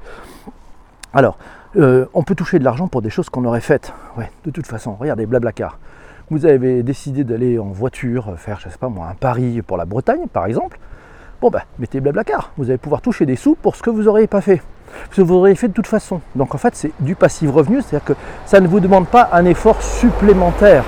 Alors, 1.14 1.38
euh, 1.78 2.06
on 2.16 2.24
peut 2.24 2.34
toucher 2.34 2.58
de 2.58 2.64
l'argent 2.64 2.88
pour 2.88 3.04
des 3.04 3.12
choses 3.12 3.30
qu'on 3.30 3.46
aurait 3.46 3.62
faites. 3.62 3.94
Ouais, 4.18 4.32
de 4.46 4.50
toute 4.50 4.66
façon, 4.66 4.96
regardez, 5.00 5.28
Blablacar. 5.28 5.78
Vous 6.32 6.48
avez 6.48 6.82
décidé 6.82 7.24
d'aller 7.24 7.60
en 7.60 7.66
voiture 7.68 8.34
faire, 8.38 8.60
je 8.60 8.70
sais 8.70 8.78
pas 8.78 8.90
moi, 8.90 9.08
un 9.08 9.16
pari 9.16 9.62
pour 9.62 9.78
la 9.78 9.86
Bretagne, 9.86 10.28
par 10.32 10.46
exemple. 10.46 10.80
Bon 11.42 11.50
ben, 11.50 11.62
mettez 11.80 12.02
Blablacar, 12.02 12.52
vous 12.58 12.66
allez 12.66 12.78
pouvoir 12.78 13.02
toucher 13.02 13.26
des 13.26 13.38
sous 13.38 13.56
pour 13.56 13.78
ce 13.78 13.82
que 13.82 13.90
vous 13.90 14.04
n'auriez 14.04 14.28
pas 14.28 14.42
fait. 14.42 14.62
Parce 15.06 15.16
que 15.16 15.22
vous 15.22 15.36
auriez 15.36 15.56
fait 15.56 15.70
de 15.70 15.74
toute 15.74 15.88
façon. 15.88 16.20
Donc 16.36 16.54
en 16.54 16.58
fait, 16.58 16.76
c'est 16.76 16.92
du 17.00 17.16
passif 17.16 17.50
revenu, 17.50 17.82
c'est-à-dire 17.82 18.04
que 18.04 18.14
ça 18.46 18.60
ne 18.60 18.68
vous 18.68 18.82
demande 18.82 19.08
pas 19.08 19.30
un 19.32 19.46
effort 19.46 19.82
supplémentaire. 19.82 20.84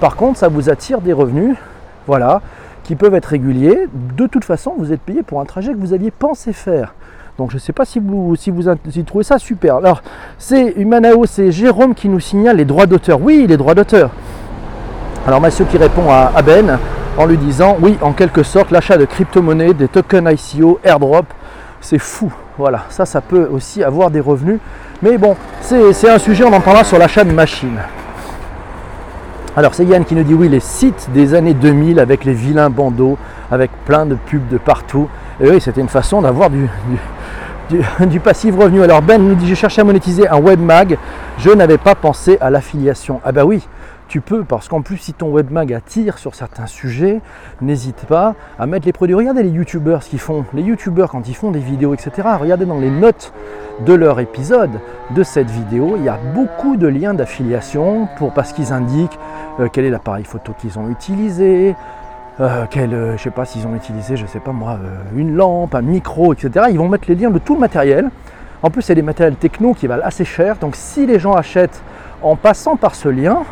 Par 0.00 0.14
contre, 0.14 0.38
ça 0.38 0.48
vous 0.48 0.70
attire 0.70 1.00
des 1.00 1.12
revenus, 1.12 1.56
voilà, 2.06 2.42
qui 2.84 2.94
peuvent 2.94 3.14
être 3.14 3.26
réguliers. 3.26 3.88
De 4.16 4.26
toute 4.28 4.44
façon, 4.44 4.74
vous 4.78 4.92
êtes 4.92 5.00
payé 5.00 5.24
pour 5.24 5.40
un 5.40 5.44
trajet 5.44 5.72
que 5.72 5.78
vous 5.78 5.94
aviez 5.94 6.12
pensé 6.12 6.52
faire. 6.52 6.94
Donc 7.38 7.50
je 7.50 7.56
ne 7.56 7.60
sais 7.60 7.72
pas 7.72 7.84
si 7.84 7.98
vous, 7.98 8.36
si 8.36 8.50
vous 8.50 8.62
trouvez 9.04 9.24
ça 9.24 9.38
super. 9.38 9.76
Alors, 9.76 10.02
c'est 10.38 10.74
Humanao, 10.76 11.26
c'est 11.26 11.50
Jérôme 11.50 11.94
qui 11.96 12.08
nous 12.08 12.20
signale 12.20 12.58
les 12.58 12.64
droits 12.64 12.86
d'auteur. 12.86 13.20
Oui, 13.20 13.46
les 13.48 13.56
droits 13.56 13.74
d'auteur. 13.74 14.10
Alors 15.26 15.40
Mathieu 15.40 15.64
qui 15.64 15.76
répond 15.76 16.08
à, 16.10 16.40
Ben 16.42 16.78
en 17.18 17.26
lui 17.26 17.36
disant 17.36 17.76
oui, 17.80 17.98
en 18.00 18.12
quelque 18.12 18.42
sorte, 18.42 18.70
l'achat 18.70 18.96
de 18.96 19.04
crypto-monnaies, 19.04 19.74
des 19.74 19.88
tokens 19.88 20.30
ICO, 20.32 20.80
airdrop, 20.84 21.26
c'est 21.80 21.98
fou. 21.98 22.32
Voilà, 22.58 22.84
ça, 22.90 23.06
ça 23.06 23.20
peut 23.20 23.48
aussi 23.50 23.82
avoir 23.82 24.10
des 24.10 24.20
revenus. 24.20 24.60
Mais 25.02 25.18
bon, 25.18 25.36
c'est 25.60 26.08
un 26.08 26.18
sujet, 26.18 26.44
on 26.44 26.52
en 26.52 26.60
parlera 26.60 26.84
sur 26.84 26.98
l'achat 26.98 27.24
de 27.24 27.32
machines. 27.32 27.80
Alors 29.54 29.74
c'est 29.74 29.84
Yann 29.84 30.04
qui 30.06 30.14
nous 30.14 30.22
dit 30.22 30.32
oui, 30.32 30.48
les 30.48 30.60
sites 30.60 31.10
des 31.12 31.34
années 31.34 31.52
2000 31.52 32.00
avec 32.00 32.24
les 32.24 32.32
vilains 32.32 32.70
bandeaux, 32.70 33.18
avec 33.50 33.70
plein 33.84 34.06
de 34.06 34.14
pubs 34.14 34.48
de 34.48 34.56
partout. 34.56 35.08
Et 35.40 35.50
oui, 35.50 35.60
c'était 35.60 35.82
une 35.82 35.90
façon 35.90 36.22
d'avoir 36.22 36.48
du, 36.48 36.68
passif 38.24 38.56
revenu. 38.56 38.82
Alors 38.82 39.02
Ben 39.02 39.20
nous 39.20 39.34
dit 39.34 39.46
je 39.46 39.54
cherchais 39.54 39.82
à 39.82 39.84
monétiser 39.84 40.26
un 40.26 40.38
web 40.38 40.58
mag, 40.58 40.96
je 41.38 41.50
n'avais 41.50 41.76
pas 41.76 41.94
pensé 41.94 42.38
à 42.40 42.48
l'affiliation. 42.48 43.20
Ah 43.26 43.32
bah 43.32 43.44
oui, 43.44 43.68
tu 44.12 44.20
peux, 44.20 44.44
parce 44.44 44.68
qu'en 44.68 44.82
plus, 44.82 44.98
si 44.98 45.14
ton 45.14 45.30
webmag 45.30 45.72
attire 45.72 46.18
sur 46.18 46.34
certains 46.34 46.66
sujets, 46.66 47.22
n'hésite 47.62 48.04
pas 48.04 48.34
à 48.58 48.66
mettre 48.66 48.84
les 48.84 48.92
produits. 48.92 49.14
Regardez 49.14 49.42
les 49.42 49.48
youtubeurs 49.48 50.02
ce 50.02 50.10
qu'ils 50.10 50.18
font. 50.18 50.44
Les 50.52 50.60
youtubeurs, 50.60 51.10
quand 51.10 51.26
ils 51.30 51.34
font 51.34 51.50
des 51.50 51.60
vidéos, 51.60 51.94
etc., 51.94 52.28
regardez 52.38 52.66
dans 52.66 52.78
les 52.78 52.90
notes 52.90 53.32
de 53.86 53.94
leur 53.94 54.20
épisode 54.20 54.80
de 55.12 55.22
cette 55.22 55.48
vidéo, 55.50 55.94
il 55.96 56.04
y 56.04 56.10
a 56.10 56.18
beaucoup 56.34 56.76
de 56.76 56.86
liens 56.88 57.14
d'affiliation 57.14 58.06
pour 58.18 58.34
parce 58.34 58.52
qu'ils 58.52 58.74
indiquent 58.74 59.18
euh, 59.60 59.68
quel 59.72 59.86
est 59.86 59.90
l'appareil 59.90 60.24
photo 60.24 60.52
qu'ils 60.60 60.78
ont 60.78 60.90
utilisé, 60.90 61.74
euh, 62.38 62.66
quel, 62.68 62.92
euh, 62.92 63.16
je 63.16 63.22
sais 63.22 63.30
pas 63.30 63.46
s'ils 63.46 63.66
ont 63.66 63.74
utilisé, 63.74 64.18
je 64.18 64.26
sais 64.26 64.40
pas 64.40 64.52
moi, 64.52 64.78
une 65.16 65.34
lampe, 65.34 65.74
un 65.74 65.80
micro, 65.80 66.34
etc. 66.34 66.66
Ils 66.68 66.76
vont 66.76 66.90
mettre 66.90 67.08
les 67.08 67.14
liens 67.14 67.30
de 67.30 67.38
tout 67.38 67.54
le 67.54 67.60
matériel. 67.60 68.10
En 68.62 68.68
plus, 68.68 68.82
c'est 68.82 68.94
des 68.94 69.00
matériels 69.00 69.36
techno 69.36 69.72
qui 69.72 69.86
valent 69.86 70.04
assez 70.04 70.26
cher. 70.26 70.56
Donc, 70.56 70.76
si 70.76 71.06
les 71.06 71.18
gens 71.18 71.32
achètent 71.32 71.80
en 72.20 72.36
passant 72.36 72.76
par 72.76 72.94
ce 72.94 73.08
lien, 73.08 73.44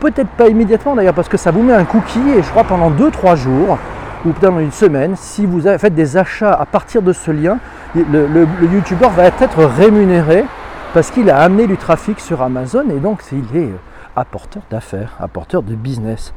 Peut-être 0.00 0.28
pas 0.30 0.48
immédiatement 0.48 0.94
d'ailleurs 0.94 1.14
parce 1.14 1.28
que 1.28 1.36
ça 1.36 1.50
vous 1.50 1.62
met 1.62 1.72
un 1.72 1.84
cookie 1.84 2.30
et 2.36 2.42
je 2.42 2.50
crois 2.50 2.64
pendant 2.64 2.90
2-3 2.90 3.36
jours 3.36 3.78
ou 4.24 4.32
peut-être 4.32 4.58
une 4.58 4.72
semaine, 4.72 5.14
si 5.16 5.46
vous 5.46 5.62
faites 5.62 5.94
des 5.94 6.16
achats 6.16 6.52
à 6.52 6.66
partir 6.66 7.00
de 7.00 7.12
ce 7.12 7.30
lien, 7.30 7.58
le, 7.94 8.46
youtubeur 8.72 9.10
va 9.10 9.24
être 9.24 9.64
rémunéré 9.64 10.44
parce 10.92 11.10
qu'il 11.10 11.30
a 11.30 11.38
amené 11.38 11.66
du 11.66 11.76
trafic 11.76 12.20
sur 12.20 12.42
Amazon 12.42 12.84
et 12.90 12.98
donc 12.98 13.20
il 13.32 13.56
est 13.56 13.70
apporteur 14.16 14.62
d'affaires, 14.70 15.16
apporteur 15.20 15.62
de 15.62 15.74
business. 15.74 16.34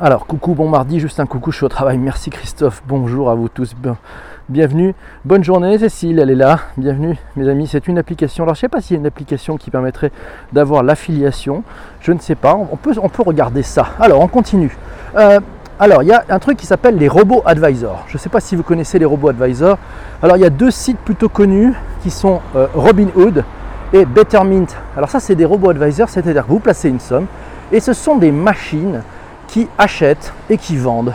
Alors, 0.00 0.26
coucou, 0.26 0.54
bon 0.54 0.68
mardi, 0.68 1.00
juste 1.00 1.20
un 1.20 1.26
coucou, 1.26 1.50
je 1.50 1.56
suis 1.56 1.66
au 1.66 1.68
travail. 1.68 1.98
Merci 1.98 2.30
Christophe, 2.30 2.82
bonjour 2.86 3.30
à 3.30 3.34
vous 3.34 3.48
tous 3.48 3.74
bienvenue. 4.50 4.94
Bonne 5.24 5.44
journée 5.44 5.78
Cécile, 5.78 6.18
elle 6.18 6.30
est 6.30 6.34
là. 6.34 6.58
Bienvenue 6.76 7.16
mes 7.36 7.48
amis, 7.48 7.68
c'est 7.68 7.86
une 7.86 7.98
application. 7.98 8.42
Alors 8.42 8.56
je 8.56 8.58
ne 8.58 8.62
sais 8.62 8.68
pas 8.68 8.80
s'il 8.80 8.96
y 8.96 8.98
a 8.98 9.00
une 9.00 9.06
application 9.06 9.56
qui 9.56 9.70
permettrait 9.70 10.10
d'avoir 10.52 10.82
l'affiliation. 10.82 11.62
Je 12.00 12.10
ne 12.10 12.18
sais 12.18 12.34
pas, 12.34 12.54
on 12.54 12.76
peut, 12.76 12.92
regarder 13.24 13.62
ça. 13.62 13.90
Alors 14.00 14.20
on 14.20 14.26
continue. 14.26 14.76
Euh, 15.16 15.38
alors 15.78 16.02
il 16.02 16.08
y 16.08 16.12
a 16.12 16.24
un 16.28 16.38
truc 16.40 16.58
qui 16.58 16.66
s'appelle 16.66 16.96
les 16.96 17.06
robots 17.06 17.42
advisors. 17.46 18.04
Je 18.08 18.14
ne 18.14 18.18
sais 18.18 18.28
pas 18.28 18.40
si 18.40 18.56
vous 18.56 18.64
connaissez 18.64 18.98
les 18.98 19.04
robots 19.04 19.28
advisors. 19.28 19.78
Alors 20.20 20.36
il 20.36 20.40
y 20.40 20.46
a 20.46 20.50
deux 20.50 20.72
sites 20.72 20.98
plutôt 20.98 21.28
connus 21.28 21.72
qui 22.02 22.10
sont 22.10 22.40
euh, 22.56 22.66
Robinhood 22.74 23.44
et 23.92 24.04
Bettermint. 24.04 24.66
Alors 24.96 25.10
ça 25.10 25.20
c'est 25.20 25.36
des 25.36 25.44
robots 25.44 25.70
advisors, 25.70 26.08
c'est-à-dire 26.08 26.44
que 26.44 26.50
vous 26.50 26.58
placez 26.58 26.88
une 26.88 27.00
somme 27.00 27.26
et 27.70 27.78
ce 27.78 27.92
sont 27.92 28.16
des 28.16 28.32
machines 28.32 29.02
qui 29.46 29.68
achètent 29.78 30.32
et 30.48 30.58
qui 30.58 30.76
vendent 30.76 31.14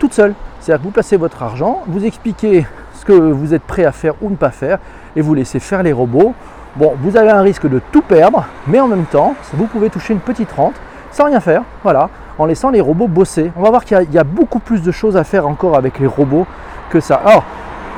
toutes 0.00 0.14
seules. 0.14 0.34
C'est-à-dire 0.60 0.82
que 0.82 0.86
vous 0.86 0.92
placez 0.92 1.16
votre 1.16 1.42
argent, 1.42 1.82
vous 1.86 2.04
expliquez 2.04 2.66
ce 2.94 3.04
que 3.04 3.12
vous 3.12 3.54
êtes 3.54 3.62
prêt 3.62 3.84
à 3.84 3.92
faire 3.92 4.14
ou 4.22 4.30
ne 4.30 4.36
pas 4.36 4.50
faire, 4.50 4.78
et 5.14 5.20
vous 5.20 5.34
laissez 5.34 5.60
faire 5.60 5.82
les 5.82 5.92
robots. 5.92 6.34
Bon, 6.76 6.94
vous 7.00 7.16
avez 7.16 7.30
un 7.30 7.40
risque 7.40 7.68
de 7.68 7.80
tout 7.92 8.02
perdre, 8.02 8.44
mais 8.66 8.80
en 8.80 8.88
même 8.88 9.04
temps, 9.04 9.34
vous 9.54 9.66
pouvez 9.66 9.88
toucher 9.90 10.12
une 10.12 10.20
petite 10.20 10.52
rente 10.52 10.74
sans 11.16 11.24
rien 11.24 11.40
faire, 11.40 11.62
voilà, 11.82 12.10
en 12.38 12.44
laissant 12.44 12.70
les 12.70 12.80
robots 12.80 13.08
bosser. 13.08 13.50
On 13.56 13.62
va 13.62 13.70
voir 13.70 13.84
qu'il 13.84 13.96
y, 14.12 14.18
a 14.18 14.24
beaucoup 14.24 14.58
plus 14.58 14.82
de 14.82 14.92
choses 14.92 15.16
à 15.16 15.24
faire 15.24 15.48
encore 15.48 15.76
avec 15.76 15.98
les 15.98 16.06
robots 16.06 16.46
que 16.90 17.00
ça. 17.00 17.20
Alors, 17.24 17.44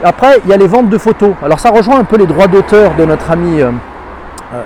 après, 0.05 0.41
il 0.45 0.51
y 0.51 0.53
a 0.53 0.57
les 0.57 0.69
ventes 0.69 0.89
de 0.89 0.99
photos. 0.99 1.33
Alors, 1.43 1.59
ça 1.59 1.71
rejoint 1.71 1.99
un 1.99 2.05
peu 2.05 2.17
les 2.17 2.27
droits 2.27 2.47
d'auteur 2.47 2.95
de 2.95 3.05
notre 3.05 3.31
ami, 3.33 3.61
euh, 3.61 3.73
euh, 4.55 4.63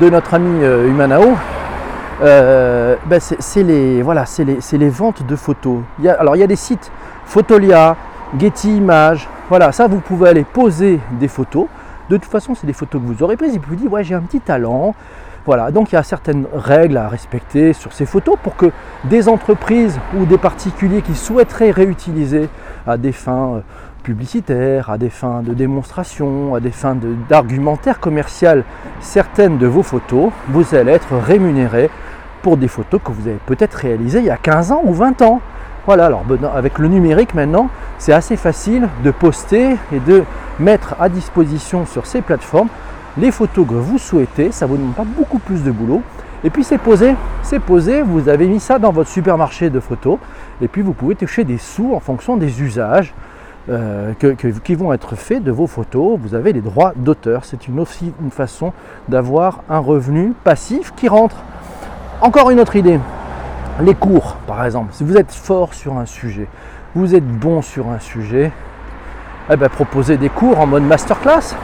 de 0.00 0.08
notre 0.08 0.34
ami 0.34 0.62
euh, 0.62 0.88
Humanao. 0.88 1.34
Ben, 2.20 3.20
c'est 3.20 3.62
les, 3.64 4.02
voilà, 4.02 4.24
les, 4.38 4.58
les, 4.78 4.88
ventes 4.88 5.26
de 5.26 5.34
photos. 5.34 5.78
Alors, 6.20 6.36
il 6.36 6.38
y 6.38 6.44
a 6.44 6.46
des 6.46 6.54
sites 6.54 6.92
Photolia, 7.26 7.96
Getty 8.38 8.76
Images. 8.76 9.28
Voilà, 9.48 9.72
ça 9.72 9.86
vous 9.86 10.00
pouvez 10.00 10.30
aller 10.30 10.44
poser 10.44 11.00
des 11.12 11.28
photos. 11.28 11.66
De 12.08 12.16
toute 12.16 12.30
façon, 12.30 12.54
c'est 12.54 12.66
des 12.66 12.72
photos 12.72 13.02
que 13.02 13.06
vous 13.06 13.22
aurez 13.22 13.36
prises 13.36 13.54
et 13.54 13.58
puis 13.58 13.70
vous 13.70 13.76
dites 13.76 13.90
ouais 13.90 14.04
j'ai 14.04 14.14
un 14.14 14.22
petit 14.22 14.40
talent. 14.40 14.94
Voilà, 15.44 15.70
donc 15.70 15.92
il 15.92 15.94
y 15.94 15.98
a 15.98 16.02
certaines 16.02 16.46
règles 16.52 16.96
à 16.96 17.08
respecter 17.08 17.72
sur 17.72 17.92
ces 17.92 18.04
photos 18.04 18.36
pour 18.42 18.56
que 18.56 18.72
des 19.04 19.28
entreprises 19.28 19.96
ou 20.18 20.24
des 20.24 20.38
particuliers 20.38 21.02
qui 21.02 21.14
souhaiteraient 21.14 21.70
réutiliser 21.70 22.48
à 22.84 22.96
des 22.96 23.12
fins 23.12 23.54
euh, 23.54 23.60
publicitaires, 24.02 24.90
à 24.90 24.98
des 24.98 25.10
fins 25.10 25.42
de 25.42 25.54
démonstration, 25.54 26.56
à 26.56 26.60
des 26.60 26.72
fins 26.72 26.96
d'argumentaire 27.28 28.00
commercial 28.00 28.64
certaines 29.00 29.58
de 29.58 29.68
vos 29.68 29.84
photos, 29.84 30.30
vous 30.48 30.74
allez 30.74 30.92
être 30.92 31.16
rémunéré 31.16 31.90
pour 32.42 32.56
des 32.56 32.68
photos 32.68 33.00
que 33.04 33.12
vous 33.12 33.28
avez 33.28 33.38
peut-être 33.46 33.74
réalisées 33.74 34.20
il 34.20 34.26
y 34.26 34.30
a 34.30 34.36
15 34.36 34.72
ans 34.72 34.82
ou 34.84 34.94
20 34.94 35.22
ans. 35.22 35.40
Voilà, 35.86 36.06
alors 36.06 36.24
avec 36.54 36.78
le 36.78 36.88
numérique 36.88 37.34
maintenant, 37.34 37.68
c'est 37.98 38.12
assez 38.12 38.36
facile 38.36 38.88
de 39.04 39.12
poster 39.12 39.76
et 39.92 40.00
de 40.00 40.24
mettre 40.58 40.96
à 40.98 41.08
disposition 41.08 41.86
sur 41.86 42.06
ces 42.06 42.22
plateformes 42.22 42.68
les 43.16 43.30
photos 43.30 43.66
que 43.66 43.74
vous 43.74 43.98
souhaitez. 43.98 44.50
Ça 44.50 44.66
vous 44.66 44.76
demande 44.76 44.94
pas 44.94 45.04
beaucoup 45.04 45.38
plus 45.38 45.62
de 45.62 45.70
boulot. 45.70 46.02
Et 46.44 46.50
puis 46.50 46.64
c'est 46.64 46.78
posé, 46.78 47.14
c'est 47.42 47.60
posé, 47.60 48.02
vous 48.02 48.28
avez 48.28 48.46
mis 48.46 48.60
ça 48.60 48.78
dans 48.78 48.92
votre 48.92 49.08
supermarché 49.08 49.70
de 49.70 49.80
photos 49.80 50.18
et 50.60 50.68
puis 50.68 50.82
vous 50.82 50.92
pouvez 50.92 51.14
toucher 51.14 51.44
des 51.44 51.58
sous 51.58 51.94
en 51.94 52.00
fonction 52.00 52.36
des 52.36 52.62
usages 52.62 53.14
euh, 53.68 54.12
qui 54.62 54.74
vont 54.74 54.92
être 54.92 55.16
faits 55.16 55.42
de 55.42 55.50
vos 55.50 55.66
photos. 55.66 56.18
Vous 56.20 56.34
avez 56.34 56.52
les 56.52 56.60
droits 56.60 56.92
d'auteur. 56.96 57.44
C'est 57.44 57.68
une 57.68 57.80
aussi 57.80 58.12
une 58.22 58.30
façon 58.30 58.72
d'avoir 59.08 59.62
un 59.70 59.78
revenu 59.78 60.34
passif 60.44 60.92
qui 60.96 61.08
rentre. 61.08 61.36
Encore 62.20 62.50
une 62.50 62.60
autre 62.60 62.76
idée, 62.76 62.98
les 63.80 63.94
cours, 63.94 64.36
par 64.46 64.64
exemple, 64.64 64.88
si 64.92 65.04
vous 65.04 65.16
êtes 65.16 65.32
fort 65.32 65.74
sur 65.74 65.98
un 65.98 66.06
sujet, 66.06 66.48
vous 66.94 67.14
êtes 67.14 67.26
bon 67.26 67.62
sur 67.62 67.88
un 67.90 67.98
sujet, 67.98 68.50
eh 69.50 69.56
ben, 69.56 69.68
proposez 69.68 70.16
des 70.16 70.28
cours 70.28 70.58
en 70.58 70.66
mode 70.66 70.82
masterclass. 70.82 71.54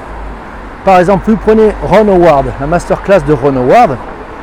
Par 0.84 0.98
exemple, 0.98 1.30
vous 1.30 1.36
prenez 1.36 1.72
Ron 1.82 2.08
Howard, 2.08 2.46
la 2.60 2.66
masterclass 2.66 3.20
de 3.26 3.32
Ron 3.32 3.56
Howard, 3.56 3.96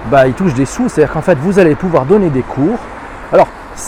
bah, 0.10 0.28
il 0.28 0.34
touche 0.34 0.54
des 0.54 0.66
sous, 0.66 0.90
c'est-à-dire 0.90 1.14
qu'en 1.14 1.22
fait, 1.22 1.38
vous 1.38 1.60
allez 1.60 1.76
pouvoir 1.76 2.06
donner 2.06 2.30
des 2.30 2.42
cours. 2.42 2.80
Alors, 3.32 3.48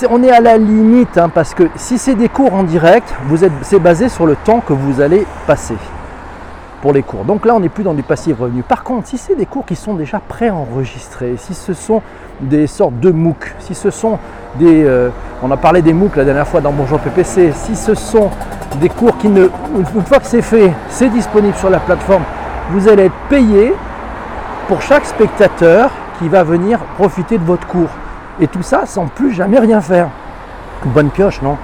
on 0.09 0.23
est 0.23 0.31
à 0.31 0.41
la 0.41 0.57
limite, 0.57 1.17
hein, 1.17 1.29
parce 1.29 1.53
que 1.53 1.63
si 1.75 1.97
c'est 1.97 2.15
des 2.15 2.29
cours 2.29 2.53
en 2.53 2.63
direct, 2.63 3.13
c'est 3.61 3.79
basé 3.79 4.09
sur 4.09 4.25
le 4.25 4.35
temps 4.35 4.59
que 4.59 4.73
vous 4.73 5.01
allez 5.01 5.25
passer 5.47 5.75
les 6.89 7.03
cours. 7.03 7.23
Donc 7.23 7.45
là, 7.45 7.53
on 7.55 7.59
n'est 7.59 7.69
plus 7.69 7.83
dans 7.83 7.93
du 7.93 8.01
passif 8.01 8.39
revenu. 8.39 8.63
Par 8.63 8.83
contre, 8.83 9.07
si 9.07 9.17
c'est 9.17 9.35
des 9.35 9.45
cours 9.45 9.65
qui 9.65 9.75
sont 9.75 9.93
déjà 9.93 10.19
préenregistrés, 10.19 11.35
si 11.38 11.53
ce 11.53 11.73
sont 11.73 12.01
des 12.41 12.65
sortes 12.65 13.00
de 13.00 13.11
MOOC, 13.11 13.53
si 13.59 13.75
ce 13.75 13.91
sont 13.91 14.17
des... 14.55 14.83
Euh, 14.83 15.09
on 15.43 15.51
a 15.51 15.57
parlé 15.57 15.81
des 15.81 15.93
MOOC 15.93 16.15
la 16.15 16.25
dernière 16.25 16.47
fois 16.47 16.61
dans 16.61 16.71
Bonjour 16.71 17.00
PPC, 17.00 17.51
si 17.53 17.75
ce 17.75 17.93
sont 17.93 18.31
des 18.79 18.89
cours 18.89 19.17
qui 19.19 19.27
ne... 19.27 19.47
Une 19.77 20.05
fois 20.05 20.19
que 20.19 20.25
c'est 20.25 20.41
fait, 20.41 20.71
c'est 20.89 21.09
disponible 21.09 21.55
sur 21.55 21.69
la 21.69 21.79
plateforme, 21.79 22.23
vous 22.71 22.88
allez 22.88 23.05
être 23.05 23.15
payé 23.29 23.73
pour 24.67 24.81
chaque 24.81 25.05
spectateur 25.05 25.91
qui 26.19 26.29
va 26.29 26.43
venir 26.43 26.79
profiter 26.97 27.38
de 27.38 27.43
votre 27.43 27.67
cours. 27.67 27.89
Et 28.39 28.47
tout 28.47 28.63
ça 28.63 28.85
sans 28.85 29.05
plus 29.05 29.33
jamais 29.33 29.59
rien 29.59 29.81
faire. 29.81 30.09
Bonne 30.85 31.09
pioche, 31.09 31.41
non? 31.43 31.57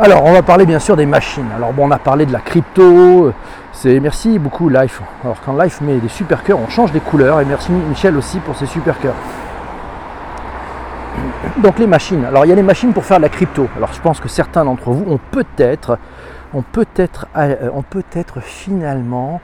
Alors, 0.00 0.24
on 0.24 0.32
va 0.32 0.42
parler 0.42 0.64
bien 0.64 0.78
sûr 0.78 0.96
des 0.96 1.04
machines. 1.04 1.48
Alors, 1.54 1.72
bon, 1.72 1.86
on 1.86 1.90
a 1.90 1.98
parlé 1.98 2.24
de 2.24 2.32
la 2.32 2.40
crypto. 2.40 3.32
C'est 3.72 4.00
merci 4.00 4.38
beaucoup 4.38 4.70
Life. 4.70 5.02
Alors, 5.22 5.36
quand 5.44 5.52
Life 5.60 5.82
met 5.82 5.98
des 5.98 6.08
super 6.08 6.42
cœurs, 6.42 6.58
on 6.58 6.68
change 6.70 6.92
des 6.92 7.00
couleurs. 7.00 7.40
Et 7.40 7.44
merci 7.44 7.70
Michel 7.72 8.16
aussi 8.16 8.38
pour 8.38 8.56
ses 8.56 8.66
super 8.66 8.98
cœurs. 8.98 9.14
Donc, 11.58 11.78
les 11.78 11.86
machines. 11.86 12.24
Alors, 12.24 12.46
il 12.46 12.48
y 12.48 12.52
a 12.52 12.54
les 12.54 12.62
machines 12.62 12.94
pour 12.94 13.04
faire 13.04 13.18
de 13.18 13.22
la 13.22 13.28
crypto. 13.28 13.68
Alors, 13.76 13.92
je 13.92 14.00
pense 14.00 14.18
que 14.18 14.28
certains 14.28 14.64
d'entre 14.64 14.90
vous 14.90 15.12
ont 15.12 15.20
peut-être, 15.30 15.98
ont 16.54 16.62
peut-être, 16.62 17.26
euh, 17.36 18.40
finalement 18.40 19.42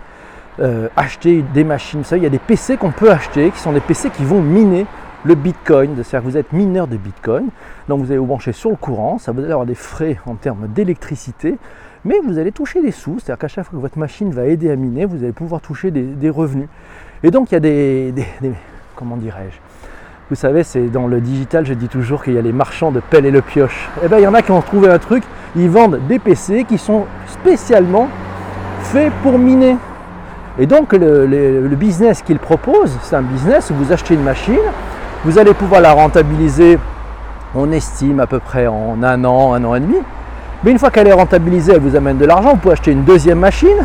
euh, 0.60 0.88
acheté 0.96 1.44
des 1.52 1.62
machines. 1.62 2.02
Il 2.12 2.22
y 2.22 2.26
a 2.26 2.30
des 2.30 2.38
PC 2.38 2.78
qu'on 2.78 2.90
peut 2.90 3.10
acheter, 3.10 3.50
qui 3.50 3.58
sont 3.58 3.72
des 3.72 3.80
PC 3.80 4.08
qui 4.08 4.24
vont 4.24 4.40
miner 4.40 4.86
le 5.24 5.34
Bitcoin, 5.34 5.94
c'est-à-dire 5.96 6.20
que 6.20 6.32
vous 6.32 6.36
êtes 6.36 6.52
mineur 6.52 6.86
de 6.86 6.96
Bitcoin, 6.96 7.48
donc 7.88 8.00
vous 8.00 8.10
allez 8.10 8.18
vous 8.18 8.26
brancher 8.26 8.52
sur 8.52 8.70
le 8.70 8.76
courant, 8.76 9.18
ça 9.18 9.32
vous 9.32 9.40
allez 9.40 9.50
avoir 9.50 9.66
des 9.66 9.74
frais 9.74 10.18
en 10.26 10.34
termes 10.34 10.68
d'électricité, 10.68 11.58
mais 12.04 12.16
vous 12.24 12.38
allez 12.38 12.52
toucher 12.52 12.80
des 12.80 12.92
sous, 12.92 13.18
c'est-à-dire 13.18 13.38
qu'à 13.38 13.48
chaque 13.48 13.64
fois 13.64 13.76
que 13.76 13.82
votre 13.82 13.98
machine 13.98 14.30
va 14.30 14.46
aider 14.46 14.70
à 14.70 14.76
miner, 14.76 15.04
vous 15.04 15.22
allez 15.22 15.32
pouvoir 15.32 15.60
toucher 15.60 15.90
des, 15.90 16.30
revenus. 16.30 16.68
Et 17.22 17.30
donc 17.30 17.50
il 17.50 17.54
y 17.54 17.56
a 17.56 17.60
des, 17.60 18.14
comment 18.94 19.16
dirais-je? 19.16 19.56
Vous 20.30 20.36
savez, 20.36 20.62
c'est 20.62 20.88
dans 20.88 21.06
le 21.06 21.20
digital, 21.20 21.64
je 21.64 21.72
dis 21.72 21.88
toujours 21.88 22.22
qu'il 22.22 22.34
y 22.34 22.38
a 22.38 22.42
les 22.42 22.52
marchands 22.52 22.92
de 22.92 23.00
pelle 23.00 23.24
et 23.24 23.30
le 23.30 23.40
pioche. 23.40 23.88
Eh 24.04 24.08
bien 24.08 24.18
il 24.18 24.24
y 24.24 24.26
en 24.26 24.34
a 24.34 24.42
qui 24.42 24.52
ont 24.52 24.60
trouvé 24.60 24.88
un 24.88 24.98
truc, 24.98 25.24
ils 25.56 25.70
vendent 25.70 26.00
des 26.06 26.18
PC 26.18 26.64
qui 26.64 26.78
sont 26.78 27.06
spécialement 27.26 28.08
faits 28.82 29.12
pour 29.22 29.38
miner. 29.38 29.76
Et 30.60 30.66
donc 30.66 30.92
le 30.92 31.74
business 31.76 32.22
qu'ils 32.22 32.38
proposent, 32.38 32.96
c'est 33.02 33.16
un 33.16 33.22
business 33.22 33.70
où 33.70 33.74
vous 33.74 33.92
achetez 33.92 34.14
une 34.14 34.22
machine, 34.22 34.58
vous 35.24 35.38
allez 35.38 35.52
pouvoir 35.54 35.80
la 35.80 35.92
rentabiliser, 35.92 36.78
on 37.54 37.72
estime 37.72 38.20
à 38.20 38.26
peu 38.26 38.38
près 38.38 38.66
en 38.66 39.02
un 39.02 39.24
an, 39.24 39.52
un 39.52 39.64
an 39.64 39.74
et 39.74 39.80
demi. 39.80 39.96
Mais 40.62 40.70
une 40.70 40.78
fois 40.78 40.90
qu'elle 40.90 41.08
est 41.08 41.12
rentabilisée, 41.12 41.72
elle 41.72 41.80
vous 41.80 41.96
amène 41.96 42.18
de 42.18 42.24
l'argent, 42.24 42.50
vous 42.50 42.56
pouvez 42.56 42.74
acheter 42.74 42.92
une 42.92 43.04
deuxième 43.04 43.38
machine 43.38 43.84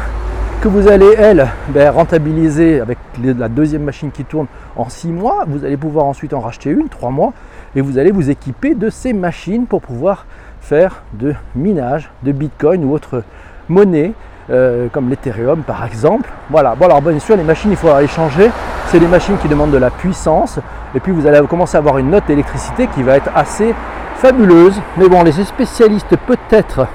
que 0.62 0.68
vous 0.68 0.88
allez, 0.88 1.14
elle, 1.18 1.48
ben, 1.70 1.90
rentabiliser 1.90 2.80
avec 2.80 2.98
la 3.22 3.50
deuxième 3.50 3.84
machine 3.84 4.12
qui 4.12 4.24
tourne 4.24 4.48
en 4.78 4.88
six 4.88 5.10
mois. 5.10 5.44
Vous 5.48 5.66
allez 5.66 5.76
pouvoir 5.76 6.06
ensuite 6.06 6.34
en 6.34 6.40
racheter 6.40 6.70
une, 6.70 6.88
trois 6.88 7.10
mois, 7.10 7.34
et 7.76 7.82
vous 7.82 7.98
allez 7.98 8.12
vous 8.12 8.30
équiper 8.30 8.74
de 8.74 8.90
ces 8.90 9.12
machines 9.12 9.66
pour 9.66 9.82
pouvoir 9.82 10.26
faire 10.62 11.04
de 11.14 11.36
minage, 11.56 12.10
de 12.24 12.32
bitcoin 12.32 12.86
ou 12.86 12.94
autre 12.94 13.24
monnaie, 13.68 14.14
euh, 14.50 14.88
comme 14.92 15.10
l'Ethereum 15.10 15.62
par 15.62 15.86
exemple. 15.86 16.30
Voilà, 16.50 16.76
bon 16.76 16.86
alors 16.86 17.02
bien 17.02 17.20
sûr 17.20 17.38
les 17.38 17.44
machines 17.44 17.72
il 17.72 17.78
faudra 17.78 18.02
les 18.02 18.08
changer, 18.08 18.50
c'est 18.88 19.00
des 19.00 19.08
machines 19.08 19.38
qui 19.38 19.48
demandent 19.48 19.72
de 19.72 19.78
la 19.78 19.90
puissance, 19.90 20.60
et 20.96 21.00
puis 21.00 21.12
vous 21.12 21.26
allez 21.26 21.40
commencer 21.48 21.78
à 21.78 21.80
avoir 21.80 21.98
une 21.98 22.10
note 22.10 22.26
d'électricité 22.28 22.88
qui 22.88 23.04
va 23.04 23.16
être 23.16 23.30
assez 23.36 23.74
fabuleuse. 24.18 24.80
Mais 24.98 25.10
bon, 25.10 25.24
les 25.24 25.32
spécialistes 25.32 26.16
peut-être 26.28 26.88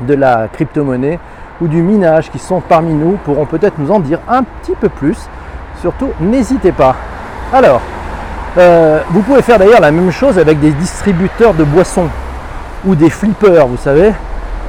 de 0.00 0.14
la 0.14 0.48
crypto-monnaie 0.48 1.18
ou 1.60 1.68
du 1.68 1.82
minage 1.82 2.30
qui 2.30 2.38
sont 2.38 2.60
parmi 2.60 2.94
nous 2.94 3.18
pourront 3.24 3.46
peut-être 3.46 3.78
nous 3.78 3.90
en 3.90 4.00
dire 4.00 4.20
un 4.28 4.42
petit 4.44 4.74
peu 4.74 4.88
plus. 4.88 5.18
Surtout, 5.80 6.10
n'hésitez 6.20 6.72
pas. 6.72 6.94
Alors, 7.52 7.80
euh, 8.56 9.00
vous 9.10 9.22
pouvez 9.22 9.42
faire 9.42 9.58
d'ailleurs 9.58 9.80
la 9.80 9.90
même 9.90 10.10
chose 10.10 10.38
avec 10.38 10.60
des 10.60 10.70
distributeurs 10.70 11.54
de 11.54 11.64
boissons 11.64 12.08
ou 12.86 12.94
des 12.94 13.10
flippers, 13.10 13.66
vous 13.66 13.76
savez. 13.76 14.12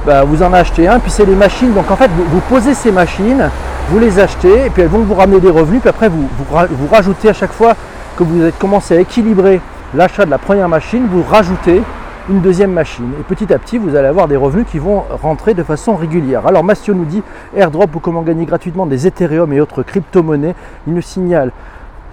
Bah, 0.06 0.24
vous 0.24 0.42
en 0.42 0.52
achetez 0.52 0.88
un, 0.88 0.98
puis 0.98 1.10
c'est 1.10 1.26
les 1.26 1.34
machines. 1.34 1.72
Donc 1.74 1.90
en 1.90 1.96
fait, 1.96 2.10
vous, 2.10 2.40
posez 2.48 2.74
ces 2.74 2.90
machines, 2.90 3.50
vous 3.90 3.98
les 3.98 4.18
achetez, 4.18 4.66
et 4.66 4.70
puis 4.70 4.82
elles 4.82 4.88
vont 4.88 5.00
vous 5.00 5.14
ramener 5.14 5.40
des 5.40 5.50
revenus. 5.50 5.80
Puis 5.80 5.90
après, 5.90 6.08
vous, 6.08 6.28
vous 6.38 6.86
rajoutez 6.90 7.28
à 7.28 7.34
chaque 7.34 7.52
fois 7.52 7.74
que 8.16 8.24
vous 8.24 8.40
avez 8.42 8.52
commencé 8.52 8.96
à 8.96 9.00
équilibrer 9.00 9.60
l'achat 9.94 10.24
de 10.24 10.30
la 10.30 10.38
première 10.38 10.68
machine, 10.68 11.06
vous 11.10 11.22
rajoutez 11.22 11.82
une 12.28 12.40
deuxième 12.40 12.72
machine. 12.72 13.10
Et 13.18 13.22
petit 13.22 13.52
à 13.52 13.58
petit, 13.58 13.78
vous 13.78 13.96
allez 13.96 14.08
avoir 14.08 14.28
des 14.28 14.36
revenus 14.36 14.66
qui 14.70 14.78
vont 14.78 15.04
rentrer 15.22 15.54
de 15.54 15.62
façon 15.62 15.96
régulière. 15.96 16.46
Alors 16.46 16.62
Mastio 16.62 16.94
nous 16.94 17.04
dit 17.04 17.22
airdrop 17.56 17.94
ou 17.96 17.98
comment 17.98 18.22
gagner 18.22 18.44
gratuitement 18.44 18.86
des 18.86 19.06
Ethereum 19.06 19.52
et 19.52 19.60
autres 19.60 19.82
crypto-monnaies. 19.82 20.54
Il 20.86 20.94
nous 20.94 21.02
signale 21.02 21.50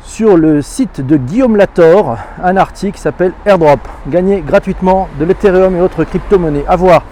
sur 0.04 0.38
le 0.38 0.62
site 0.62 1.06
de 1.06 1.18
Guillaume 1.18 1.58
Lator 1.58 2.18
un 2.44 2.56
article 2.58 2.96
qui 2.96 3.02
s'appelle 3.02 3.34
Airdrop. 3.46 3.80
Gagner 4.08 4.42
gratuitement 4.42 5.08
de 5.20 5.26
l'Ethereum 5.26 5.76
et 5.76 5.82
autres 5.82 6.04
crypto-monnaies. 6.04 6.66
À 6.68 6.76
voir. 6.76 7.04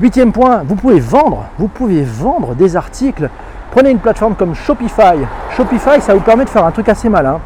Huitième 0.00 0.32
point, 0.32 0.62
vous 0.64 0.76
pouvez 0.76 0.98
vendre, 0.98 1.44
vous 1.58 1.68
pouvez 1.68 2.02
vendre 2.02 2.54
des 2.54 2.74
articles. 2.74 3.28
Prenez 3.70 3.90
une 3.90 3.98
plateforme 3.98 4.34
comme 4.34 4.54
Shopify. 4.54 5.18
Shopify, 5.54 6.00
ça 6.00 6.14
vous 6.14 6.20
permet 6.20 6.46
de 6.46 6.48
faire 6.48 6.64
un 6.64 6.70
truc 6.70 6.88
assez 6.88 7.10
malin. 7.10 7.38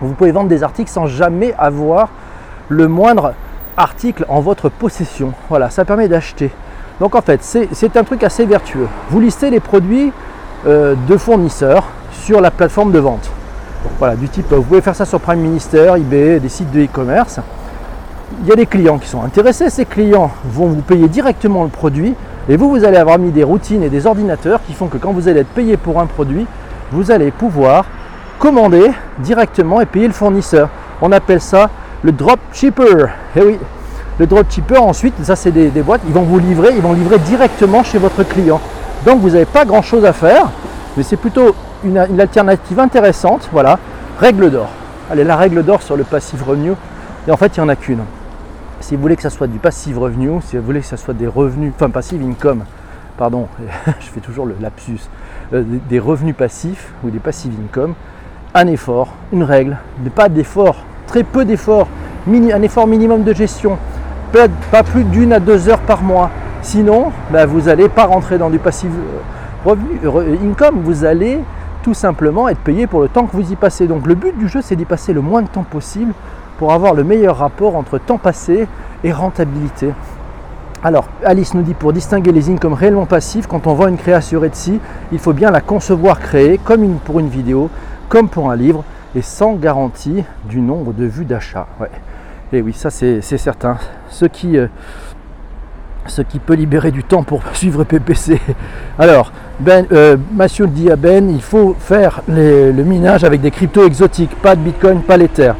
Vous 0.00 0.12
pouvez 0.14 0.32
vendre 0.32 0.48
des 0.48 0.64
articles 0.64 0.90
sans 0.90 1.06
jamais 1.06 1.54
avoir 1.56 2.08
le 2.68 2.88
moindre 2.88 3.34
article 3.76 4.26
en 4.28 4.40
votre 4.40 4.68
possession. 4.70 5.34
Voilà, 5.48 5.70
ça 5.70 5.84
permet 5.84 6.08
d'acheter. 6.08 6.50
Donc 6.98 7.14
en 7.14 7.22
fait, 7.22 7.42
c'est 7.42 7.96
un 7.96 8.02
truc 8.02 8.24
assez 8.24 8.44
vertueux. 8.44 8.88
Vous 9.10 9.20
listez 9.20 9.50
les 9.50 9.60
produits 9.60 10.12
euh, 10.66 10.96
de 11.06 11.16
fournisseurs 11.16 11.84
sur 12.10 12.40
la 12.40 12.50
plateforme 12.50 12.90
de 12.90 12.98
vente. 12.98 13.30
Voilà, 14.00 14.16
du 14.16 14.28
type, 14.28 14.52
vous 14.52 14.62
pouvez 14.62 14.80
faire 14.80 14.96
ça 14.96 15.04
sur 15.04 15.20
Prime 15.20 15.38
Minister, 15.38 15.92
eBay, 15.96 16.40
des 16.40 16.48
sites 16.48 16.72
de 16.72 16.82
e-commerce. 16.82 17.38
Il 18.42 18.48
y 18.48 18.52
a 18.52 18.56
des 18.56 18.66
clients 18.66 18.98
qui 18.98 19.08
sont 19.08 19.22
intéressés. 19.22 19.70
Ces 19.70 19.84
clients 19.84 20.30
vont 20.44 20.66
vous 20.66 20.82
payer 20.82 21.08
directement 21.08 21.62
le 21.62 21.70
produit 21.70 22.14
et 22.48 22.56
vous, 22.56 22.68
vous 22.68 22.84
allez 22.84 22.96
avoir 22.96 23.18
mis 23.18 23.30
des 23.30 23.44
routines 23.44 23.82
et 23.82 23.88
des 23.88 24.06
ordinateurs 24.06 24.60
qui 24.66 24.72
font 24.72 24.88
que 24.88 24.98
quand 24.98 25.12
vous 25.12 25.28
allez 25.28 25.40
être 25.40 25.48
payé 25.48 25.76
pour 25.76 26.00
un 26.00 26.06
produit, 26.06 26.46
vous 26.92 27.10
allez 27.10 27.30
pouvoir 27.30 27.86
commander 28.38 28.90
directement 29.20 29.80
et 29.80 29.86
payer 29.86 30.06
le 30.06 30.12
fournisseur. 30.12 30.68
On 31.00 31.12
appelle 31.12 31.40
ça 31.40 31.70
le 32.02 32.12
dropshipper. 32.12 33.06
Et 33.36 33.40
eh 33.40 33.42
oui, 33.42 33.58
le 34.18 34.26
dropshipper 34.26 34.76
ensuite, 34.76 35.14
ça 35.24 35.36
c'est 35.36 35.50
des, 35.50 35.70
boîtes, 35.82 36.02
ils 36.06 36.12
vont 36.12 36.22
vous 36.22 36.38
livrer, 36.38 36.70
ils 36.74 36.82
vont 36.82 36.92
livrer 36.92 37.18
directement 37.18 37.82
chez 37.82 37.98
votre 37.98 38.22
client. 38.22 38.60
Donc 39.06 39.20
vous 39.20 39.30
n'avez 39.30 39.46
pas 39.46 39.64
grand 39.64 39.82
chose 39.82 40.04
à 40.04 40.12
faire, 40.12 40.50
mais 40.96 41.02
c'est 41.02 41.16
plutôt 41.16 41.54
une, 41.84 41.98
alternative 41.98 42.78
intéressante. 42.78 43.48
Voilà, 43.52 43.78
règle 44.18 44.50
d'or. 44.50 44.68
Allez, 45.10 45.24
la 45.24 45.36
règle 45.36 45.62
d'or 45.62 45.82
sur 45.82 45.96
le 45.96 46.04
passive 46.04 46.42
revenue, 46.46 46.74
et 47.26 47.30
en 47.30 47.36
fait 47.36 47.56
il 47.56 47.60
n'y 47.60 47.66
en 47.66 47.68
a 47.70 47.76
qu'une. 47.76 48.04
Si 48.84 48.96
vous 48.96 49.00
voulez 49.00 49.16
que 49.16 49.22
ça 49.22 49.30
soit 49.30 49.46
du 49.46 49.58
passive 49.58 49.98
revenue, 49.98 50.42
si 50.42 50.58
vous 50.58 50.62
voulez 50.62 50.80
que 50.80 50.86
ça 50.86 50.98
soit 50.98 51.14
des 51.14 51.26
revenus, 51.26 51.72
enfin 51.74 51.88
passive 51.88 52.22
income, 52.22 52.64
pardon, 53.16 53.48
je 53.98 54.04
fais 54.08 54.20
toujours 54.20 54.44
le 54.44 54.54
lapsus, 54.60 55.00
euh, 55.54 55.64
des 55.88 55.98
revenus 55.98 56.36
passifs 56.36 56.92
ou 57.02 57.08
des 57.08 57.18
passive 57.18 57.54
income, 57.64 57.94
un 58.52 58.66
effort, 58.66 59.14
une 59.32 59.42
règle, 59.42 59.78
pas 60.14 60.28
d'effort, 60.28 60.84
très 61.06 61.22
peu 61.22 61.46
d'efforts, 61.46 61.88
un 62.28 62.60
effort 62.60 62.86
minimum 62.86 63.22
de 63.22 63.32
gestion, 63.32 63.78
pas 64.70 64.82
plus 64.82 65.04
d'une 65.04 65.32
à 65.32 65.40
deux 65.40 65.70
heures 65.70 65.80
par 65.80 66.02
mois. 66.02 66.30
Sinon, 66.60 67.10
ben, 67.32 67.46
vous 67.46 67.62
n'allez 67.62 67.88
pas 67.88 68.04
rentrer 68.04 68.36
dans 68.36 68.50
du 68.50 68.58
passif 68.58 68.90
euh, 68.90 69.70
revenu, 69.70 69.98
euh, 70.04 70.36
income, 70.44 70.82
vous 70.84 71.06
allez 71.06 71.40
tout 71.82 71.94
simplement 71.94 72.50
être 72.50 72.60
payé 72.60 72.86
pour 72.86 73.00
le 73.00 73.08
temps 73.08 73.24
que 73.24 73.34
vous 73.34 73.50
y 73.50 73.56
passez. 73.56 73.86
Donc 73.86 74.06
le 74.06 74.14
but 74.14 74.36
du 74.36 74.46
jeu, 74.46 74.60
c'est 74.62 74.76
d'y 74.76 74.84
passer 74.84 75.14
le 75.14 75.22
moins 75.22 75.40
de 75.40 75.48
temps 75.48 75.64
possible 75.64 76.12
pour 76.58 76.72
avoir 76.72 76.94
le 76.94 77.04
meilleur 77.04 77.38
rapport 77.38 77.76
entre 77.76 77.98
temps 77.98 78.18
passé 78.18 78.66
et 79.02 79.12
rentabilité. 79.12 79.90
Alors, 80.82 81.08
Alice 81.24 81.54
nous 81.54 81.62
dit 81.62 81.72
pour 81.72 81.94
distinguer 81.94 82.30
les 82.30 82.50
incomes 82.50 82.74
réellement 82.74 83.06
passifs, 83.06 83.46
quand 83.46 83.66
on 83.66 83.72
vend 83.72 83.88
une 83.88 83.96
création 83.96 84.44
Etsy, 84.44 84.80
il 85.12 85.18
faut 85.18 85.32
bien 85.32 85.50
la 85.50 85.62
concevoir 85.62 86.20
créée 86.20 86.58
comme 86.58 86.98
pour 86.98 87.20
une 87.20 87.28
vidéo, 87.28 87.70
comme 88.10 88.28
pour 88.28 88.50
un 88.50 88.56
livre, 88.56 88.84
et 89.16 89.22
sans 89.22 89.54
garantie 89.54 90.24
du 90.44 90.60
nombre 90.60 90.92
de 90.92 91.06
vues 91.06 91.24
d'achat. 91.24 91.66
Et 92.52 92.60
oui, 92.60 92.74
ça 92.74 92.90
c'est 92.90 93.22
certain. 93.22 93.78
Ce 94.10 94.26
qui, 94.26 94.58
euh, 94.58 94.66
ce 96.06 96.20
qui 96.20 96.38
peut 96.38 96.52
libérer 96.52 96.90
du 96.90 97.02
temps 97.02 97.22
pour 97.22 97.42
suivre 97.54 97.84
PPC. 97.84 98.38
Alors, 98.98 99.32
ben, 99.60 99.86
euh, 99.92 100.18
Mathieu 100.34 100.66
dit 100.66 100.90
à 100.90 100.96
Ben, 100.96 101.30
il 101.30 101.42
faut 101.42 101.74
faire 101.78 102.20
le 102.28 102.72
minage 102.82 103.24
avec 103.24 103.40
des 103.40 103.50
cryptos 103.50 103.86
exotiques, 103.86 104.34
pas 104.42 104.54
de 104.54 104.60
Bitcoin, 104.60 105.00
pas 105.00 105.16
l'Ether. 105.16 105.52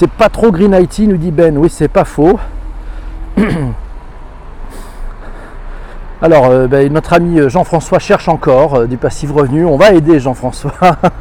C'est 0.00 0.10
pas 0.10 0.30
trop 0.30 0.50
Green 0.50 0.72
IT, 0.72 1.00
nous 1.00 1.18
dit 1.18 1.30
Ben. 1.30 1.58
Oui, 1.58 1.68
c'est 1.68 1.86
pas 1.86 2.06
faux. 2.06 2.40
Alors, 6.22 6.46
euh, 6.46 6.66
ben, 6.66 6.90
notre 6.90 7.12
ami 7.12 7.38
euh, 7.38 7.50
Jean-François 7.50 7.98
cherche 7.98 8.26
encore 8.26 8.76
euh, 8.76 8.86
du 8.86 8.96
passif 8.96 9.30
revenu. 9.30 9.66
On 9.66 9.76
va 9.76 9.92
aider 9.92 10.18
Jean-François 10.18 10.72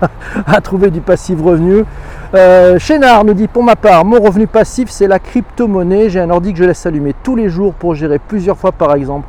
à 0.47 0.61
trouver 0.61 0.91
du 0.91 1.01
passif 1.01 1.41
revenu. 1.41 1.83
Chénard 2.79 3.25
nous 3.25 3.33
dit 3.33 3.49
Pour 3.49 3.63
ma 3.63 3.75
part, 3.75 4.05
mon 4.05 4.21
revenu 4.21 4.47
passif, 4.47 4.89
c'est 4.89 5.07
la 5.07 5.19
crypto-monnaie. 5.19 6.09
J'ai 6.09 6.21
un 6.21 6.29
ordi 6.29 6.53
que 6.53 6.59
je 6.59 6.63
laisse 6.63 6.85
allumer 6.85 7.13
tous 7.21 7.35
les 7.35 7.49
jours 7.49 7.73
pour 7.73 7.95
gérer 7.95 8.17
plusieurs 8.17 8.57
fois, 8.57 8.71
par 8.71 8.95
exemple, 8.95 9.27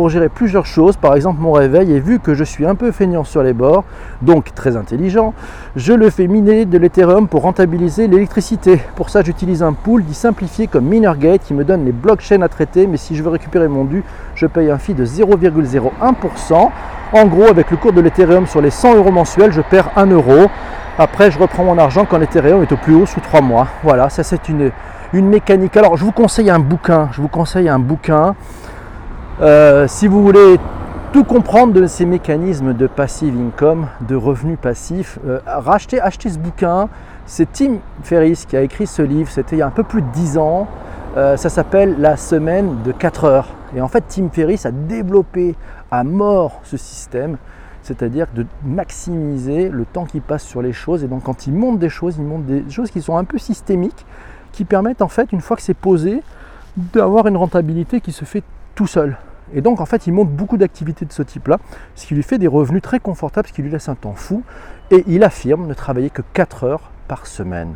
pour 0.00 0.08
gérer 0.08 0.30
plusieurs 0.30 0.64
choses, 0.64 0.96
par 0.96 1.14
exemple 1.14 1.42
mon 1.42 1.52
réveil, 1.52 1.92
et 1.92 2.00
vu 2.00 2.20
que 2.20 2.32
je 2.32 2.42
suis 2.42 2.64
un 2.64 2.74
peu 2.74 2.90
feignant 2.90 3.22
sur 3.22 3.42
les 3.42 3.52
bords, 3.52 3.84
donc 4.22 4.54
très 4.54 4.74
intelligent, 4.74 5.34
je 5.76 5.92
le 5.92 6.08
fais 6.08 6.26
miner 6.26 6.64
de 6.64 6.78
l'Ethereum 6.78 7.28
pour 7.28 7.42
rentabiliser 7.42 8.08
l'électricité. 8.08 8.80
Pour 8.96 9.10
ça, 9.10 9.20
j'utilise 9.20 9.62
un 9.62 9.74
pool 9.74 10.02
dit 10.02 10.14
simplifié 10.14 10.68
comme 10.68 10.86
MinerGate 10.86 11.42
qui 11.44 11.52
me 11.52 11.64
donne 11.64 11.84
les 11.84 11.92
blockchains 11.92 12.40
à 12.40 12.48
traiter, 12.48 12.86
mais 12.86 12.96
si 12.96 13.14
je 13.14 13.22
veux 13.22 13.28
récupérer 13.28 13.68
mon 13.68 13.84
dû, 13.84 14.02
je 14.36 14.46
paye 14.46 14.70
un 14.70 14.78
fee 14.78 14.94
de 14.94 15.04
0,01%. 15.04 16.70
En 17.12 17.26
gros, 17.26 17.48
avec 17.50 17.70
le 17.70 17.76
cours 17.76 17.92
de 17.92 18.00
l'Ethereum 18.00 18.46
sur 18.46 18.62
les 18.62 18.70
100 18.70 18.94
euros 18.94 19.12
mensuels, 19.12 19.52
je 19.52 19.60
perds 19.60 19.90
1 19.96 20.06
euro. 20.06 20.46
Après, 20.98 21.30
je 21.30 21.38
reprends 21.38 21.64
mon 21.64 21.76
argent 21.76 22.06
quand 22.08 22.16
l'Ethereum 22.16 22.62
est 22.62 22.72
au 22.72 22.78
plus 22.78 22.94
haut 22.94 23.04
sous 23.04 23.20
3 23.20 23.42
mois. 23.42 23.68
Voilà, 23.82 24.08
ça 24.08 24.22
c'est 24.22 24.48
une, 24.48 24.70
une 25.12 25.28
mécanique. 25.28 25.76
Alors, 25.76 25.98
je 25.98 26.06
vous 26.06 26.12
conseille 26.12 26.48
un 26.48 26.58
bouquin. 26.58 27.10
Je 27.12 27.20
vous 27.20 27.28
conseille 27.28 27.68
un 27.68 27.78
bouquin. 27.78 28.34
Euh, 29.40 29.88
si 29.88 30.06
vous 30.06 30.22
voulez 30.22 30.58
tout 31.14 31.24
comprendre 31.24 31.72
de 31.72 31.86
ces 31.86 32.04
mécanismes 32.04 32.74
de 32.74 32.86
passive 32.86 33.34
income, 33.40 33.88
de 34.06 34.14
revenus 34.14 34.58
passifs, 34.60 35.18
euh, 35.26 35.40
rachetez, 35.46 35.98
achetez 35.98 36.28
ce 36.28 36.38
bouquin. 36.38 36.90
C'est 37.24 37.50
Tim 37.50 37.78
Ferriss 38.02 38.44
qui 38.44 38.58
a 38.58 38.60
écrit 38.60 38.86
ce 38.86 39.00
livre, 39.00 39.30
c'était 39.30 39.56
il 39.56 39.60
y 39.60 39.62
a 39.62 39.66
un 39.66 39.70
peu 39.70 39.82
plus 39.82 40.02
de 40.02 40.08
10 40.08 40.36
ans. 40.36 40.68
Euh, 41.16 41.38
ça 41.38 41.48
s'appelle 41.48 41.96
La 41.98 42.18
semaine 42.18 42.82
de 42.84 42.92
4 42.92 43.24
heures. 43.24 43.48
Et 43.74 43.80
en 43.80 43.88
fait, 43.88 44.04
Tim 44.08 44.28
Ferriss 44.28 44.66
a 44.66 44.72
développé 44.72 45.54
à 45.90 46.04
mort 46.04 46.60
ce 46.62 46.76
système, 46.76 47.38
c'est-à-dire 47.82 48.26
de 48.34 48.44
maximiser 48.66 49.70
le 49.70 49.86
temps 49.86 50.04
qu'il 50.04 50.20
passe 50.20 50.44
sur 50.44 50.60
les 50.60 50.74
choses. 50.74 51.02
Et 51.02 51.06
donc, 51.06 51.22
quand 51.22 51.46
il 51.46 51.54
monte 51.54 51.78
des 51.78 51.88
choses, 51.88 52.16
il 52.18 52.24
monte 52.24 52.44
des 52.44 52.68
choses 52.68 52.90
qui 52.90 53.00
sont 53.00 53.16
un 53.16 53.24
peu 53.24 53.38
systémiques, 53.38 54.04
qui 54.52 54.66
permettent 54.66 55.00
en 55.00 55.08
fait, 55.08 55.32
une 55.32 55.40
fois 55.40 55.56
que 55.56 55.62
c'est 55.62 55.72
posé, 55.72 56.22
d'avoir 56.76 57.26
une 57.26 57.38
rentabilité 57.38 58.02
qui 58.02 58.12
se 58.12 58.26
fait 58.26 58.42
tout 58.74 58.86
seul. 58.86 59.16
Et 59.54 59.60
donc 59.60 59.80
en 59.80 59.86
fait 59.86 60.06
il 60.06 60.12
monte 60.12 60.30
beaucoup 60.30 60.56
d'activités 60.56 61.04
de 61.04 61.12
ce 61.12 61.22
type-là, 61.22 61.58
ce 61.94 62.06
qui 62.06 62.14
lui 62.14 62.22
fait 62.22 62.38
des 62.38 62.46
revenus 62.48 62.82
très 62.82 63.00
confortables, 63.00 63.48
ce 63.48 63.52
qui 63.52 63.62
lui 63.62 63.70
laisse 63.70 63.88
un 63.88 63.94
temps 63.94 64.14
fou. 64.14 64.42
Et 64.90 65.04
il 65.06 65.22
affirme 65.24 65.66
ne 65.66 65.74
travailler 65.74 66.10
que 66.10 66.22
4 66.32 66.64
heures 66.64 66.90
par 67.08 67.26
semaine. 67.26 67.74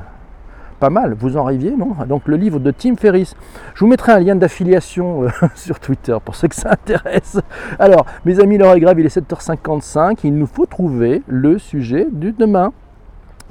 Pas 0.80 0.90
mal, 0.90 1.14
vous 1.14 1.36
en 1.36 1.44
rêviez, 1.44 1.76
non? 1.76 1.96
Donc 2.08 2.26
le 2.26 2.36
livre 2.36 2.58
de 2.58 2.70
Tim 2.70 2.96
Ferriss. 2.96 3.36
Je 3.74 3.80
vous 3.80 3.86
mettrai 3.86 4.12
un 4.12 4.18
lien 4.18 4.34
d'affiliation 4.34 5.24
euh, 5.24 5.28
sur 5.54 5.78
Twitter 5.78 6.16
pour 6.24 6.34
ceux 6.34 6.48
que 6.48 6.54
ça 6.54 6.72
intéresse. 6.72 7.40
Alors, 7.78 8.06
mes 8.24 8.40
amis, 8.40 8.58
l'heure 8.58 8.74
est 8.74 8.80
grave, 8.80 8.98
il 8.98 9.06
est 9.06 9.16
7h55. 9.16 10.18
Il 10.24 10.34
nous 10.34 10.46
faut 10.46 10.66
trouver 10.66 11.22
le 11.26 11.58
sujet 11.58 12.08
du 12.10 12.32
demain. 12.32 12.72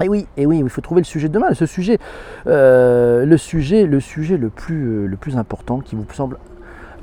Et 0.00 0.04
eh 0.04 0.08
oui, 0.08 0.26
et 0.36 0.42
eh 0.42 0.46
oui, 0.46 0.58
il 0.58 0.68
faut 0.68 0.80
trouver 0.80 1.00
le 1.00 1.06
sujet 1.06 1.28
de 1.28 1.34
demain. 1.34 1.54
Ce 1.54 1.66
sujet, 1.66 1.98
euh, 2.46 3.24
le 3.24 3.36
sujet, 3.36 3.86
le 3.86 4.00
sujet 4.00 4.36
le 4.36 4.50
plus, 4.50 4.84
euh, 4.84 5.06
le 5.06 5.16
plus 5.16 5.36
important 5.36 5.78
qui 5.78 5.94
vous 5.94 6.04
semble 6.12 6.36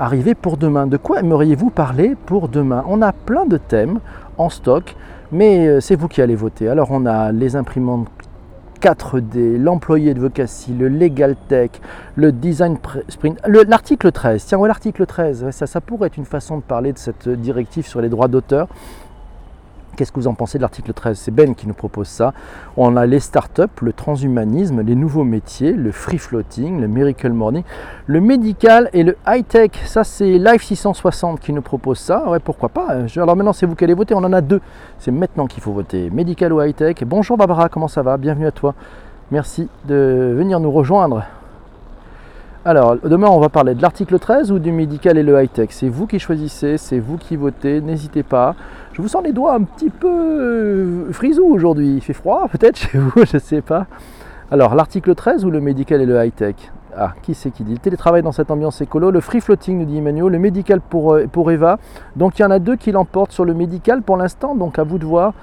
arriver 0.01 0.35
pour 0.35 0.57
demain. 0.57 0.87
De 0.87 0.97
quoi 0.97 1.19
aimeriez-vous 1.19 1.69
parler 1.69 2.15
pour 2.25 2.49
demain? 2.49 2.83
On 2.87 3.01
a 3.01 3.13
plein 3.13 3.45
de 3.45 3.57
thèmes 3.57 3.99
en 4.37 4.49
stock, 4.49 4.95
mais 5.31 5.79
c'est 5.79 5.95
vous 5.95 6.07
qui 6.07 6.21
allez 6.21 6.35
voter. 6.35 6.67
Alors 6.67 6.89
on 6.91 7.05
a 7.05 7.31
les 7.31 7.55
imprimantes 7.55 8.07
4D, 8.81 9.57
l'employé 9.57 10.15
de 10.15 10.21
le 10.21 10.87
Legal 10.87 11.35
Tech, 11.47 11.69
le 12.15 12.31
Design 12.31 12.77
Sprint, 13.09 13.39
l'article 13.45 14.11
13. 14.11 14.43
Tiens, 14.43 14.57
ouais, 14.57 14.67
l'article 14.67 15.05
13, 15.05 15.51
ça, 15.51 15.67
ça 15.67 15.81
pourrait 15.81 16.07
être 16.07 16.17
une 16.17 16.25
façon 16.25 16.57
de 16.57 16.63
parler 16.63 16.91
de 16.91 16.97
cette 16.97 17.29
directive 17.29 17.85
sur 17.85 18.01
les 18.01 18.09
droits 18.09 18.27
d'auteur. 18.27 18.67
Qu'est-ce 19.95 20.11
que 20.11 20.19
vous 20.19 20.27
en 20.27 20.33
pensez 20.33 20.57
de 20.57 20.61
l'article 20.61 20.93
13 20.93 21.17
C'est 21.17 21.31
Ben 21.31 21.53
qui 21.53 21.67
nous 21.67 21.73
propose 21.73 22.07
ça. 22.07 22.33
On 22.77 22.95
a 22.95 23.05
les 23.05 23.19
startups, 23.19 23.63
le 23.81 23.91
transhumanisme, 23.91 24.81
les 24.81 24.95
nouveaux 24.95 25.23
métiers, 25.23 25.73
le 25.73 25.91
free 25.91 26.17
floating, 26.17 26.79
le 26.79 26.87
miracle 26.87 27.31
morning, 27.31 27.63
le 28.07 28.21
médical 28.21 28.89
et 28.93 29.03
le 29.03 29.17
high 29.27 29.45
tech. 29.45 29.71
Ça, 29.85 30.03
c'est 30.03 30.37
Life 30.37 30.63
660 30.63 31.39
qui 31.39 31.51
nous 31.51 31.61
propose 31.61 31.99
ça. 31.99 32.29
Ouais, 32.29 32.39
pourquoi 32.39 32.69
pas? 32.69 32.87
Alors 33.17 33.35
maintenant, 33.35 33.53
c'est 33.53 33.65
vous 33.65 33.75
qui 33.75 33.83
allez 33.83 33.93
voter. 33.93 34.13
On 34.13 34.19
en 34.19 34.33
a 34.33 34.41
deux. 34.41 34.61
C'est 34.97 35.11
maintenant 35.11 35.45
qu'il 35.47 35.61
faut 35.61 35.73
voter. 35.73 36.09
Médical 36.09 36.53
ou 36.53 36.61
high 36.61 36.75
tech. 36.75 37.03
Bonjour 37.05 37.37
Barbara, 37.37 37.67
comment 37.67 37.87
ça 37.87 38.01
va? 38.01 38.17
Bienvenue 38.17 38.47
à 38.47 38.51
toi. 38.51 38.73
Merci 39.29 39.67
de 39.87 40.33
venir 40.37 40.59
nous 40.59 40.71
rejoindre. 40.71 41.23
Alors, 42.63 42.95
demain, 42.97 43.27
on 43.27 43.39
va 43.39 43.49
parler 43.49 43.73
de 43.73 43.81
l'article 43.81 44.19
13 44.19 44.51
ou 44.51 44.59
du 44.59 44.71
médical 44.71 45.17
et 45.17 45.23
le 45.23 45.41
high-tech? 45.41 45.69
C'est 45.71 45.89
vous 45.89 46.05
qui 46.05 46.19
choisissez, 46.19 46.77
c'est 46.77 46.99
vous 46.99 47.17
qui 47.17 47.35
votez, 47.35 47.81
n'hésitez 47.81 48.21
pas. 48.21 48.53
Je 48.93 49.01
vous 49.01 49.07
sens 49.07 49.23
les 49.23 49.31
doigts 49.31 49.53
un 49.53 49.63
petit 49.63 49.89
peu 49.89 50.09
euh, 50.09 51.11
frisous 51.13 51.45
aujourd'hui. 51.45 51.95
Il 51.95 52.01
fait 52.01 52.13
froid 52.13 52.47
peut-être 52.49 52.77
chez 52.91 52.97
vous, 52.97 53.25
je 53.25 53.37
ne 53.37 53.39
sais 53.39 53.61
pas. 53.61 53.87
Alors, 54.51 54.75
l'article 54.75 55.15
13 55.15 55.45
ou 55.45 55.51
le 55.51 55.61
médical 55.61 56.01
et 56.01 56.05
le 56.05 56.23
high-tech? 56.23 56.55
Ah, 56.97 57.13
qui 57.21 57.33
c'est 57.33 57.51
qui 57.51 57.63
dit? 57.63 57.71
Le 57.71 57.79
télétravail 57.79 58.21
dans 58.21 58.33
cette 58.33 58.51
ambiance 58.51 58.81
écolo, 58.81 59.11
le 59.11 59.21
free 59.21 59.39
floating, 59.39 59.79
nous 59.79 59.85
dit 59.85 59.97
Emmanuel, 59.97 60.29
le 60.29 60.39
médical 60.39 60.81
pour, 60.81 61.13
euh, 61.13 61.25
pour 61.25 61.49
Eva. 61.51 61.79
Donc 62.17 62.37
il 62.37 62.41
y 62.41 62.45
en 62.45 62.51
a 62.51 62.59
deux 62.59 62.75
qui 62.75 62.91
l'emportent 62.91 63.31
sur 63.31 63.45
le 63.45 63.53
médical 63.53 64.01
pour 64.01 64.17
l'instant, 64.17 64.55
donc 64.55 64.77
à 64.77 64.83
vous 64.83 64.97
de 64.97 65.05
voir. 65.05 65.33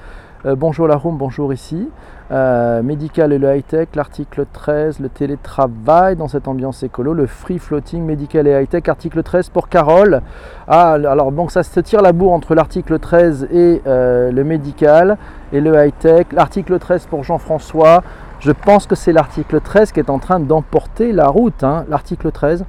Euh, 0.47 0.55
bonjour 0.55 0.87
la 0.87 0.95
room, 0.95 1.17
bonjour 1.17 1.53
ici. 1.53 1.89
Euh, 2.31 2.81
médical 2.83 3.33
et 3.33 3.39
le 3.39 3.57
high-tech, 3.57 3.89
l'article 3.97 4.45
13, 4.53 5.01
le 5.01 5.09
télétravail 5.09 6.15
dans 6.15 6.29
cette 6.29 6.47
ambiance 6.47 6.85
écolo, 6.85 7.13
le 7.13 7.27
free 7.27 7.59
floating, 7.59 8.05
médical 8.05 8.47
et 8.47 8.53
high-tech, 8.53 8.89
article 8.89 9.25
13 9.25 9.49
pour 9.49 9.69
Carole. 9.69 10.23
Ah, 10.69 10.93
alors 10.93 11.33
donc 11.33 11.51
ça 11.51 11.65
se 11.65 11.81
tire 11.81 12.03
la 12.03 12.13
bourre 12.13 12.35
entre 12.35 12.55
l'article 12.55 13.01
13 13.01 13.49
et 13.51 13.83
euh, 13.89 14.31
le 14.31 14.45
médical 14.45 15.19
et 15.53 15.61
le 15.61 15.75
high-tech. 15.75 16.27
L'article 16.33 16.79
13 16.79 17.07
pour 17.07 17.25
Jean-François. 17.25 18.05
Je 18.39 18.53
pense 18.53 18.87
que 18.87 18.95
c'est 18.95 19.13
l'article 19.13 19.61
13 19.61 19.91
qui 19.91 19.99
est 19.99 20.11
en 20.11 20.21
train 20.21 20.39
d'emporter 20.39 21.11
la 21.11 21.27
route. 21.27 21.65
Hein. 21.65 21.85
L'article 21.89 22.31
13 22.31 22.65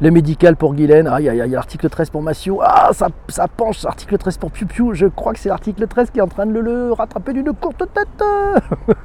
le 0.00 0.10
médical 0.10 0.56
pour 0.56 0.74
Guylaine, 0.74 1.08
ah, 1.10 1.20
il 1.20 1.24
y 1.24 1.40
a, 1.40 1.46
l'article 1.46 1.88
13 1.88 2.10
pour 2.10 2.22
Massio, 2.22 2.60
ah, 2.62 2.90
ça, 2.92 3.08
ça 3.28 3.46
penche, 3.48 3.84
article 3.84 4.18
13 4.18 4.38
pour 4.38 4.50
Piu 4.50 4.66
je 4.92 5.06
crois 5.06 5.32
que 5.32 5.38
c'est 5.38 5.48
l'article 5.48 5.86
13 5.86 6.10
qui 6.10 6.18
est 6.18 6.22
en 6.22 6.28
train 6.28 6.46
de 6.46 6.58
le, 6.58 6.92
rattraper 6.92 7.32
d'une 7.32 7.52
courte 7.52 7.84
tête. 7.94 8.24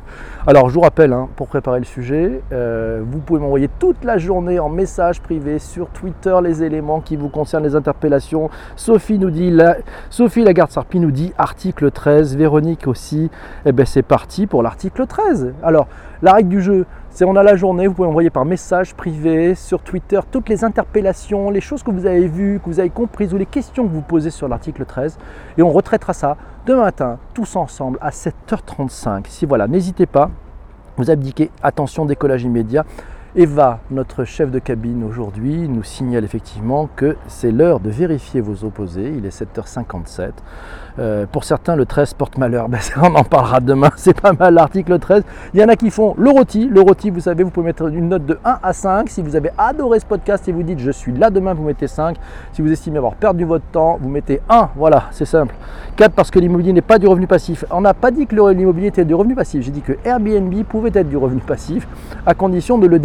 Alors, 0.48 0.70
je 0.70 0.74
vous 0.74 0.82
rappelle, 0.82 1.14
hein, 1.14 1.30
pour 1.36 1.48
préparer 1.48 1.80
le 1.80 1.86
sujet, 1.86 2.42
euh, 2.52 3.02
vous 3.06 3.20
pouvez 3.20 3.40
m'envoyer 3.40 3.70
toute 3.80 4.04
la 4.04 4.18
journée 4.18 4.60
en 4.60 4.70
message 4.70 5.22
privé 5.22 5.60
sur 5.60 5.90
Twitter 5.90 6.36
les 6.44 6.64
éléments 6.64 7.00
qui 7.00 7.16
vous 7.16 7.30
concernent, 7.30 7.64
les 7.64 7.76
interpellations. 7.76 8.50
Sophie 8.76 9.20
nous 9.20 9.30
dit, 9.30 9.52
la, 9.52 9.78
Sophie 10.10 10.44
Lagarde-Sarpi 10.44 11.00
nous 11.00 11.12
dit 11.12 11.32
article 11.38 11.92
13, 11.92 12.36
Véronique 12.36 12.88
aussi. 12.88 13.30
Eh 13.66 13.72
bien, 13.72 13.86
c'est 13.86 14.02
parti 14.02 14.48
pour 14.48 14.64
l'article 14.64 15.06
13. 15.06 15.54
Alors, 15.64 15.88
la 16.22 16.34
règle 16.34 16.50
du 16.50 16.62
jeu, 16.62 16.86
c'est 17.13 17.26
on 17.26 17.36
a 17.36 17.43
la 17.43 17.58
journée, 17.58 17.88
vous 17.88 17.93
pouvez 17.93 18.08
envoyer 18.08 18.30
par 18.30 18.45
message 18.45 18.95
privé 18.95 19.54
sur 19.54 19.82
Twitter 19.82 20.19
toutes 20.32 20.47
les 20.47 20.63
interpellations, 20.63 21.50
les 21.50 21.60
choses 21.60 21.84
que 21.84 21.91
vous 21.91 22.06
avez 22.06 22.26
vues, 22.26 22.62
que 22.63 22.69
vous 22.69 22.80
avez 22.80 22.89
comprises 22.89 23.34
ou 23.34 23.38
les 23.38 23.45
questions 23.45 23.86
que 23.86 23.91
vous 23.91 24.02
posez 24.02 24.30
sur 24.30 24.47
l'article 24.47 24.86
13 24.86 25.17
et 25.58 25.62
on 25.62 25.71
retraitera 25.71 26.13
ça 26.13 26.38
demain 26.65 26.84
matin 26.84 27.19
tous 27.34 27.58
ensemble 27.58 27.97
à 28.00 28.12
7h35. 28.12 29.26
Si 29.28 29.45
voilà, 29.45 29.67
n'hésitez 29.67 30.06
pas, 30.06 30.32
vous 30.95 31.12
abdiquez, 31.12 31.52
attention 31.62 32.06
décollage 32.06 32.43
immédiat. 32.43 32.86
Eva, 33.34 33.80
notre 33.91 34.26
chef 34.26 34.52
de 34.52 34.60
cabine 34.60 35.06
aujourd'hui, 35.06 35.70
nous 35.70 35.84
signale 35.84 36.26
effectivement 36.26 36.89
que 36.98 37.15
c'est 37.28 37.52
l'heure 37.52 37.80
de 37.80 37.89
vérifier 37.89 38.41
vos 38.41 38.65
opposés. 38.65 39.13
Il 39.17 39.26
est 39.26 39.30
7h57. 39.30 40.32
Euh, 41.00 41.26
pour 41.32 41.46
certains, 41.46 41.78
le 41.78 41.86
13 41.86 42.13
porte 42.15 42.38
malheur. 42.38 42.67
Ben, 42.72 42.80
on 43.02 43.15
en 43.15 43.24
parlera 43.24 43.62
demain. 43.62 43.89
C'est 43.96 44.20
pas 44.20 44.34
mal 44.34 44.54
l'article 44.54 45.00
13. 45.00 45.24
Il 45.54 45.62
y 45.62 45.63
en 45.63 45.70
a 45.70 45.78
qui 45.78 45.91
font 45.91 46.13
le 46.17 46.30
rôti. 46.30 46.67
Le 46.67 46.82
rôti, 46.82 47.10
vous 47.10 47.22
savez, 47.22 47.46
vous 47.46 47.52
pouvez 47.52 47.67
mettre 47.67 47.88
une 47.88 48.10
note 48.10 48.26
de 48.26 48.38
1 48.44 48.60
à 48.62 48.74
5. 48.74 49.10
Si 49.10 49.22
vous 49.22 49.38
avez 49.38 49.52
adoré 49.58 50.02
ce 50.02 50.06
podcast 50.06 50.50
et 50.50 50.52
vous 50.52 50.63
dites 50.63 50.80
je 50.80 50.91
suis 50.91 51.13
là 51.13 51.30
demain, 51.30 51.54
vous 51.54 51.63
mettez 51.63 51.88
5. 51.88 52.17
Si 52.52 52.62
vous 52.62 52.70
estimez 52.70 52.98
avoir 52.98 53.15
perdu 53.15 53.46
votre 53.46 53.65
temps, 53.72 53.98
vous 54.02 54.10
mettez 54.10 54.41
1. 54.50 54.72
Voilà, 54.76 55.06
c'est 55.12 55.26
simple. 55.26 55.56
4 55.96 56.13
parce 56.13 56.32
que 56.32 56.39
l'immobilier 56.39 56.74
n'est 56.74 56.82
pas 56.82 57.00
du 57.00 57.08
revenu 57.08 57.28
passif. 57.28 57.63
On 57.72 57.82
n'a 57.82 57.94
pas 57.94 58.12
dit 58.12 58.28
que 58.28 58.36
l'immobilier 58.36 58.88
était 58.88 59.06
du 59.06 59.13
revenu 59.13 59.36
passif. 59.36 59.63
J'ai 59.63 59.72
dit 59.72 59.82
que 59.82 59.94
Airbnb 60.04 60.54
pouvait 60.63 60.91
être 60.94 61.08
du 61.08 61.17
revenu 61.17 61.39
passif 61.39 61.88
à 62.26 62.34
condition 62.34 62.78
de 62.78 62.88
le 62.88 63.00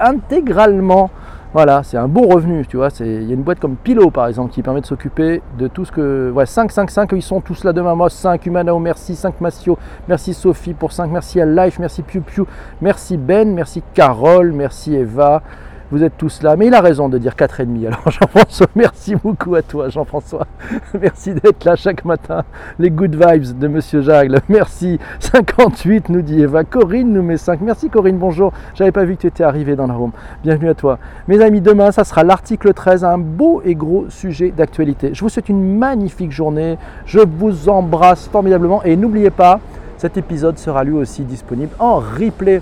intégralement. 0.00 1.10
Voilà, 1.54 1.82
c'est 1.82 1.96
un 1.96 2.08
bon 2.08 2.28
revenu, 2.28 2.66
tu 2.66 2.76
vois. 2.76 2.88
Il 3.00 3.24
y 3.24 3.30
a 3.30 3.34
une 3.34 3.42
boîte 3.42 3.58
comme 3.58 3.76
Pilo, 3.76 4.10
par 4.10 4.26
exemple, 4.26 4.52
qui 4.52 4.62
permet 4.62 4.82
de 4.82 4.86
s'occuper 4.86 5.40
de 5.58 5.66
tout 5.66 5.86
ce 5.86 5.92
que. 5.92 6.30
Ouais, 6.30 6.44
5, 6.44 6.70
5, 6.70 6.90
5, 6.90 7.12
ils 7.12 7.22
sont 7.22 7.40
tous 7.40 7.64
là 7.64 7.72
demain. 7.72 7.94
Moi, 7.94 8.10
5, 8.10 8.44
Humanao, 8.44 8.78
merci. 8.78 9.16
5, 9.16 9.40
Massio, 9.40 9.78
merci 10.06 10.34
Sophie 10.34 10.74
pour 10.74 10.92
5. 10.92 11.10
Merci 11.10 11.40
à 11.40 11.46
Life, 11.46 11.78
merci 11.78 12.02
Piu 12.02 12.20
Piu, 12.20 12.44
merci 12.82 13.16
Ben, 13.16 13.52
merci 13.54 13.82
Carole, 13.94 14.52
merci 14.52 14.94
Eva. 14.94 15.42
Vous 15.90 16.04
êtes 16.04 16.18
tous 16.18 16.42
là, 16.42 16.54
mais 16.54 16.66
il 16.66 16.74
a 16.74 16.82
raison 16.82 17.08
de 17.08 17.16
dire 17.16 17.32
4,5. 17.32 17.86
Alors 17.86 18.10
Jean-François, 18.10 18.66
merci 18.74 19.16
beaucoup 19.16 19.54
à 19.54 19.62
toi 19.62 19.88
Jean-François. 19.88 20.46
Merci 21.00 21.32
d'être 21.32 21.64
là 21.64 21.76
chaque 21.76 22.04
matin. 22.04 22.44
Les 22.78 22.90
good 22.90 23.14
vibes 23.14 23.58
de 23.58 23.68
Monsieur 23.68 24.02
Jagle. 24.02 24.40
Merci. 24.50 24.98
58 25.20 26.10
nous 26.10 26.20
dit 26.20 26.42
Eva. 26.42 26.64
Corinne 26.64 27.12
nous 27.12 27.22
met 27.22 27.38
5. 27.38 27.62
Merci 27.62 27.88
Corinne, 27.88 28.18
bonjour. 28.18 28.52
J'avais 28.74 28.92
pas 28.92 29.04
vu 29.04 29.16
que 29.16 29.22
tu 29.22 29.26
étais 29.28 29.44
arrivé 29.44 29.76
dans 29.76 29.86
la 29.86 29.94
room. 29.94 30.12
Bienvenue 30.42 30.68
à 30.68 30.74
toi. 30.74 30.98
Mes 31.26 31.40
amis, 31.40 31.62
demain, 31.62 31.90
ça 31.90 32.04
sera 32.04 32.22
l'article 32.22 32.74
13, 32.74 33.04
un 33.04 33.16
beau 33.16 33.62
et 33.64 33.74
gros 33.74 34.10
sujet 34.10 34.50
d'actualité. 34.50 35.14
Je 35.14 35.22
vous 35.22 35.30
souhaite 35.30 35.48
une 35.48 35.78
magnifique 35.78 36.32
journée. 36.32 36.76
Je 37.06 37.20
vous 37.20 37.70
embrasse 37.70 38.28
formidablement 38.28 38.82
et 38.84 38.94
n'oubliez 38.94 39.30
pas, 39.30 39.60
cet 39.96 40.18
épisode 40.18 40.58
sera 40.58 40.84
lui 40.84 40.92
aussi 40.94 41.22
disponible 41.24 41.74
en 41.78 41.96
replay. 41.96 42.60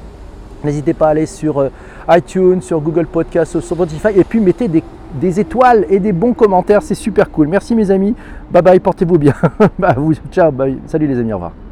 N'hésitez 0.66 0.94
pas 0.94 1.06
à 1.06 1.10
aller 1.10 1.26
sur 1.26 1.60
euh, 1.60 1.68
iTunes, 2.10 2.60
sur 2.60 2.80
Google 2.80 3.06
Podcast, 3.06 3.52
sur 3.52 3.62
Spotify, 3.62 4.08
et 4.16 4.24
puis 4.24 4.40
mettez 4.40 4.68
des, 4.68 5.40
étoiles 5.40 5.86
et 5.88 6.00
des 6.00 6.12
bons 6.12 6.32
commentaires, 6.32 6.82
c'est 6.82 6.96
super 6.96 7.30
cool. 7.30 7.46
Merci 7.46 7.74
mes 7.76 7.90
amis, 7.90 8.14
bye 8.50 8.62
bye, 8.62 8.80
portez-vous 8.80 9.18
bien. 9.18 9.34
bah, 9.78 9.94
ciao, 10.32 10.50
bye. 10.50 10.78
salut 10.86 11.06
les 11.06 11.18
amis, 11.20 11.32
au 11.32 11.36
revoir. 11.36 11.65